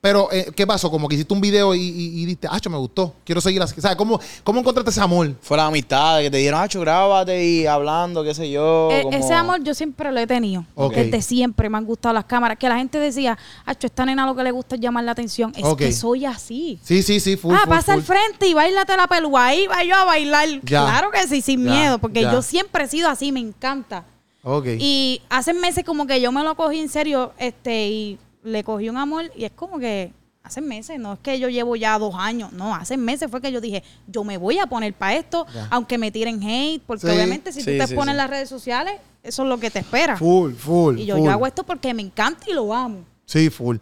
[0.02, 0.90] Pero, eh, ¿qué pasó?
[0.90, 3.74] Como que hiciste un video y, y, y dijiste, ah, me gustó, quiero seguir así.
[3.76, 5.34] O sea, ¿cómo, ¿cómo encontraste ese amor?
[5.42, 8.88] Fue la amistad que te dieron, Hacho, grábate y hablando, qué sé yo.
[8.90, 10.64] E- como- Ese amor yo siempre lo he tenido.
[10.74, 10.94] Ok.
[10.94, 12.56] Desde siempre me han gustado las cámaras.
[12.56, 13.36] Que la gente decía,
[13.66, 15.52] Acho, esta nena lo que le gusta es llamar la atención.
[15.54, 15.78] Es Ok.
[15.80, 16.78] que soy así.
[16.82, 18.14] Sí, sí, sí, full, ah, full, pasa al full.
[18.16, 19.46] frente y bailate la pelúa.
[19.48, 20.48] Ahí va yo a bailar.
[20.62, 20.82] Ya.
[20.86, 21.98] Claro que sí, sin Ya, miedo.
[21.98, 22.32] Porque ya.
[22.32, 24.04] yo siempre he sido así, me encanta.
[24.42, 24.64] Ok.
[24.78, 28.88] Y hace meses como que yo me lo cogí en serio este y le cogí
[28.88, 30.12] un amor y es como que
[30.42, 33.52] hace meses, no es que yo llevo ya dos años, no, hace meses fue que
[33.52, 35.68] yo dije, yo me voy a poner para esto, Ya.
[35.70, 37.12] aunque me tiren hate, porque Sí.
[37.12, 38.10] obviamente si Sí, tú te sí, pones sí.
[38.12, 40.16] en las redes sociales, eso es lo que te espera.
[40.16, 40.98] Full, full.
[40.98, 41.24] y yo, full.
[41.26, 43.04] yo hago esto porque me encanta y lo amo.
[43.26, 43.76] Sí, full.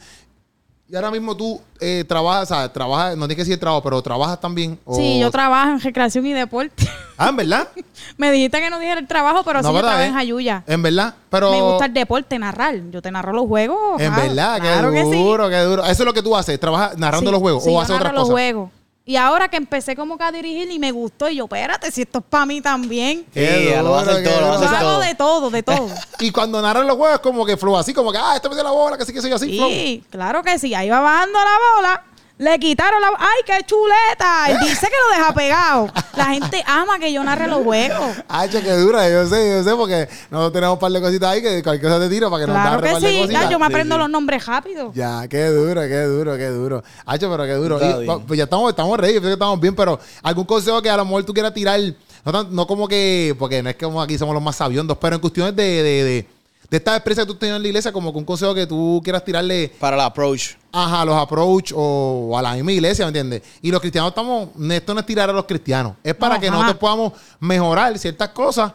[0.91, 4.01] Y ahora mismo tú eh, trabajas, o sea, trabajas, no tienes que decir trabajo, pero
[4.01, 4.78] trabajas también.
[4.86, 6.89] o- Sí, yo trabajo en recreación y deporte.
[7.18, 7.68] Ah, en verdad.
[8.16, 10.09] me dijiste que no dijera el trabajo, pero No, sí yo ¿verdad, trabajo eh?
[10.09, 10.64] en Jayuya.
[10.66, 11.14] En verdad.
[11.28, 11.51] Pero.
[11.51, 12.74] Me gusta el deporte, narrar.
[12.91, 14.01] Yo te narro los juegos.
[14.01, 15.22] En verdad, claro qué que sí.
[15.22, 15.82] duro, qué duro.
[15.82, 18.12] Eso es lo que tú haces, trabajas narrando Sí, los juegos sí, o haces otras
[18.14, 18.32] los cosas.
[18.32, 18.70] juegos.
[19.09, 22.03] Y ahora que empecé como que a dirigir y me gustó, y yo, espérate, si
[22.03, 23.25] esto es para mí también.
[23.33, 23.41] Sí,
[23.71, 24.77] ya lo va a hacer todo, lo va a Yo hacer duro.
[24.77, 25.01] hago todo.
[25.01, 25.89] de todo, de todo.
[26.21, 28.55] Y cuando narran los juegos es como que flow, así como que, ah, este me
[28.55, 29.71] dio la bola, que sí, que soy así, flow.
[29.71, 30.75] Sí, claro que sí.
[30.75, 32.05] Ahí va bajando la bola.
[32.39, 33.09] Le quitaron la...
[33.18, 34.47] ¡Ay, qué chuleta!
[34.64, 35.89] Y dice que lo deja pegado.
[36.16, 37.99] La gente ama que yo narre los juegos.
[38.28, 41.30] Ay, che, qué dura, yo sé, yo sé, porque nosotros tenemos un par de cositas
[41.30, 43.09] ahí que cualquier cosa te tiro para que nos Claro narre que un par de
[43.11, 43.18] sí.
[43.22, 43.43] cositas.
[43.43, 43.99] Ya, yo me aprendo sí.
[43.99, 44.93] los nombres rápido.
[44.95, 46.84] Ya, qué duro, qué duro, qué duro.
[47.07, 48.03] Hacho, pero qué duro.
[48.03, 50.91] Y, pa- pues ya estamos, estamos yo sé que estamos bien, pero algún consejo que
[50.91, 51.80] a lo mejor tú quieras tirar,
[52.24, 54.97] no, tan- no como que, porque no es que como aquí somos los más sabiondos,
[55.01, 56.28] pero en cuestiones de, de, de,
[56.70, 59.01] de esta experiencia que tú tienes en la iglesia, como que un consejo que tú
[59.03, 60.51] quieras tirarle Para el approach.
[60.87, 63.43] Ajá, los approach o a la misma iglesia, ¿me entiendes?
[63.62, 66.76] Y los cristianos estamos, esto no es tirar a los cristianos, es para que nosotros
[66.76, 68.72] podamos mejorar ciertas cosas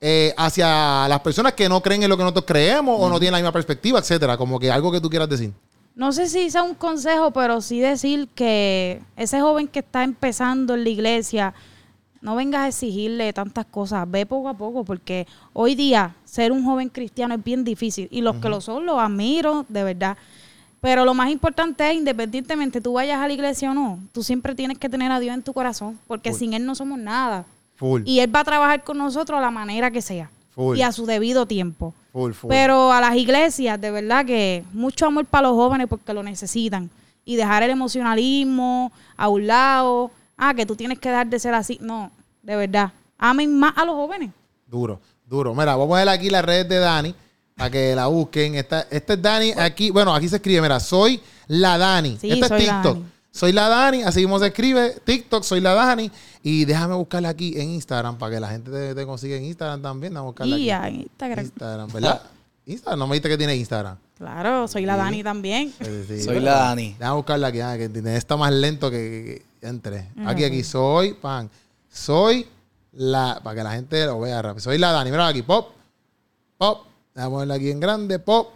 [0.00, 3.32] eh, hacia las personas que no creen en lo que nosotros creemos o no tienen
[3.32, 4.36] la misma perspectiva, etcétera.
[4.36, 5.52] Como que algo que tú quieras decir.
[5.94, 10.74] No sé si sea un consejo, pero sí decir que ese joven que está empezando
[10.74, 11.54] en la iglesia,
[12.20, 16.64] no vengas a exigirle tantas cosas, ve poco a poco, porque hoy día ser un
[16.64, 20.18] joven cristiano es bien difícil y los que lo son los admiro, de verdad.
[20.84, 24.54] Pero lo más importante es, independientemente tú vayas a la iglesia o no, tú siempre
[24.54, 26.38] tienes que tener a Dios en tu corazón, porque Full.
[26.38, 27.46] sin Él no somos nada.
[27.76, 28.02] Full.
[28.04, 30.76] Y Él va a trabajar con nosotros a la manera que sea Full.
[30.76, 31.94] y a su debido tiempo.
[32.46, 36.90] Pero a las iglesias, de verdad que mucho amor para los jóvenes porque lo necesitan.
[37.24, 40.10] Y dejar el emocionalismo a un lado.
[40.36, 41.78] Ah, que tú tienes que dar de ser así.
[41.80, 42.10] No,
[42.42, 42.92] de verdad.
[43.16, 44.32] Amen más a los jóvenes.
[44.66, 45.54] Duro, duro.
[45.54, 47.14] Mira, vamos a poner aquí las redes de Dani
[47.56, 48.54] para que la busquen.
[48.56, 49.90] Esta, este es Dani aquí.
[49.90, 52.18] Bueno, aquí se escribe, mira, soy la Dani.
[52.20, 52.94] Sí, este soy es la TikTok.
[52.98, 53.10] Dani.
[53.30, 54.96] Soy la Dani, así mismo se escribe.
[55.04, 56.10] TikTok, soy la Dani.
[56.42, 59.82] Y déjame buscarla aquí en Instagram para que la gente te, te consiga en Instagram
[59.82, 60.16] también.
[60.16, 60.94] A buscarla Y aquí.
[60.94, 61.44] en Instagram.
[61.44, 62.22] Instagram, ¿verdad?
[62.66, 63.96] Instagram, no me dijiste que tiene Instagram.
[64.16, 65.72] Claro, soy la Dani también.
[65.82, 66.94] Sí, sí, Soy la Dani.
[66.98, 70.08] Déjame buscarla aquí, ah, que tiene- está más lento que, que- que entre.
[70.24, 71.50] Aquí, aquí, soy, pan.
[71.92, 72.46] Soy
[72.92, 74.60] la, para que la gente lo vea rápido.
[74.62, 75.72] Soy la Dani, mira aquí, pop,
[76.56, 76.86] pop.
[77.14, 78.48] Déjame ponerla aquí en grande, pop,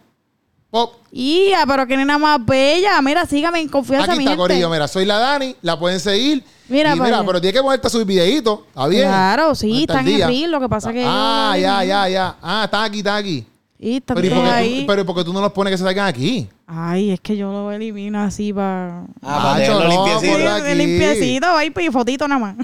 [0.70, 0.94] pop.
[1.12, 3.00] Y pero que nena más bella.
[3.02, 4.42] Mira, sígame en confianza, Aquí mi está gente.
[4.42, 6.44] Corillo, mira, soy la Dani, la pueden seguir.
[6.68, 7.26] Mira y mira, allá.
[7.26, 9.08] pero tiene que ponerte a videitos, ¿está bien?
[9.08, 12.36] Claro, sí, están en reel, lo que pasa que Ah, yo- ya, ya, ya.
[12.42, 13.46] Ah, están aquí, están aquí.
[13.78, 14.80] Y Pero ¿y por qué ahí.
[14.80, 16.48] tú, pero ¿por qué tú no los pones que se salgan aquí?
[16.66, 19.04] Ay, es que yo lo elimino así para...
[19.22, 20.74] Ah, para no, limpiecito.
[20.74, 22.56] limpiecito, ahí y fotito nada más.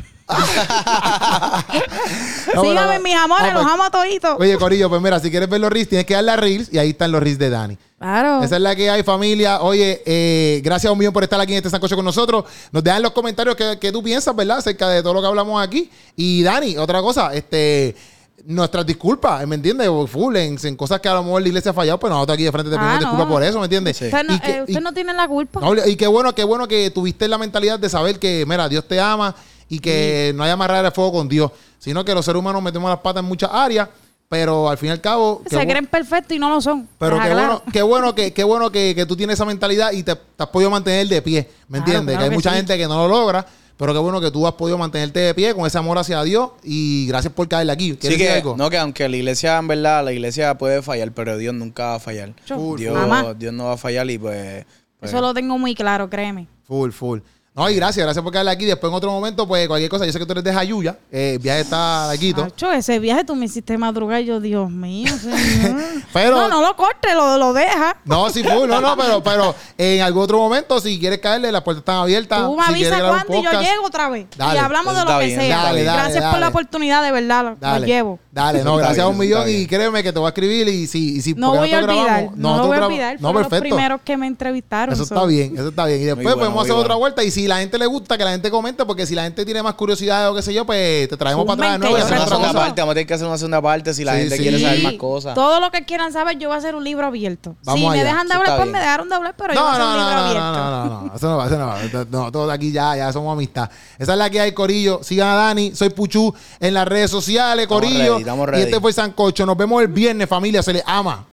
[2.55, 4.37] No, Síganme, mis amores, Ah, los pues- amo a toditos.
[4.39, 6.79] Oye, Corillo, pues mira, si quieres ver los reels, tienes que darle a reels y
[6.79, 7.79] ahí están los reels de Dani.
[7.99, 8.43] Claro.
[8.43, 9.61] Esa es la que hay, familia.
[9.63, 12.45] Oye, eh, gracias a un millón por estar aquí en este sancocho con nosotros.
[12.71, 14.59] Nos dejan en los comentarios qué, qué tú piensas, ¿verdad?
[14.59, 15.91] Acerca de todo lo que hablamos aquí.
[16.17, 17.97] Y Dani, otra cosa, este,
[18.45, 19.89] nuestras disculpas, ¿me entiendes?
[20.11, 22.45] Full, en, en cosas que a lo mejor la iglesia ha fallado, pero nosotros aquí
[22.45, 23.09] de frente te Ah, pedimos no.
[23.09, 23.97] disculpas por eso, ¿me entiendes?
[23.97, 24.05] Sí.
[24.07, 25.61] Usted no, que- eh, usted y- no tiene la culpa.
[25.61, 28.87] no, y qué bueno, qué bueno que tuviste la mentalidad de saber que, mira, Dios
[28.87, 29.35] te ama
[29.69, 32.89] y que no hay amarrar el fuego con Dios, sino que los seres humanos metemos
[32.91, 33.89] las patas en muchas áreas,
[34.29, 35.43] pero al fin y al cabo...
[35.49, 36.89] Se creen perfectos y no lo son.
[36.99, 40.03] pero qué bueno, qué bueno que, qué bueno que, que tú tienes esa mentalidad y
[40.03, 42.15] te, te has podido mantener de pie, ¿me Claro, entiendes?
[42.15, 42.57] claro que hay que mucha sí.
[42.57, 43.47] gente que no lo logra,
[43.77, 46.51] pero qué bueno que tú has podido mantenerte de pie con ese amor hacia Dios
[46.63, 47.91] y gracias por caerle aquí.
[47.91, 48.55] Sí ¿Quieres que, algo?
[48.57, 51.95] no, que aunque la iglesia, en verdad, la iglesia puede fallar, pero Dios nunca va
[51.97, 52.33] a fallar.
[52.47, 53.39] Full, Dios.
[53.39, 54.65] Dios no va a fallar y pues...
[55.01, 56.47] pues, Eso lo tengo muy claro, créeme.
[56.67, 57.19] Full, full.
[57.57, 58.65] No, y gracias, gracias por quedarle aquí.
[58.65, 61.35] Después en otro momento, pues cualquier cosa, yo sé que tú eres de Jayuya, eh,
[61.35, 62.43] el viaje está de Quito.
[62.43, 65.81] Acho, ese viaje tú me hiciste madrugar yo, Dios mío, señor.
[66.13, 67.97] Pero- no, no lo corte, lo, lo deja.
[68.05, 71.63] No, sí, full, no, no, pero, pero en algún otro momento, si quieres caerle, las
[71.63, 72.41] puertas están abiertas.
[72.45, 74.27] Tú me si quieres avisas cuándo y yo llego otra vez.
[74.37, 75.57] Dale, y hablamos de lo que sea.
[75.63, 77.45] dale, dale, Gracias por la oportunidad, de verdad.
[77.45, 78.19] Lo, Dale, lo llevo.
[78.33, 81.19] Dale, no, gracias a un millón y créeme que te voy a escribir y si,
[81.19, 81.83] y si No voy a olvidar.
[81.85, 83.15] grabamos, No lo voy a olvidar.
[83.21, 83.77] No, Fueron los perfecto.
[83.77, 84.93] primeros que me entrevistaron.
[84.93, 85.15] Eso so.
[85.15, 86.01] está bien, eso está bien.
[86.01, 87.23] Y después podemos hacer otra vuelta.
[87.23, 89.63] Y si la gente le gusta, que la gente comente, porque si la gente tiene
[89.63, 91.79] más curiosidad o qué sé yo, pues te traemos para atrás.
[91.81, 91.87] ¿no?
[91.87, 92.53] yo una segunda cosa.
[92.53, 94.43] parte, vamos a tener que hacer una segunda parte si la Sí, gente sí.
[94.43, 95.35] quiere saber más cosas.
[95.35, 97.57] Todo lo que quieran saber, yo voy a hacer un libro abierto.
[97.65, 98.73] Vamos si me dejan de está pues bien.
[98.73, 100.27] me dejaron de hablar, pero yo No, voy a hacer no, un no, libro no,
[100.27, 100.53] abierto.
[100.53, 102.07] no, no, no, no, eso no va, eso no va.
[102.11, 103.71] No, todos aquí ya, ya somos amistad.
[103.99, 105.01] Esa es la que hay, Corillo.
[105.03, 108.13] Sigan a Dani, soy Puchu en las redes sociales, Estamos Corillo.
[108.13, 109.47] ready, estamos Y este fue Sancocho.
[109.47, 110.63] Nos vemos el viernes, familia.
[110.63, 111.27] Se les ama.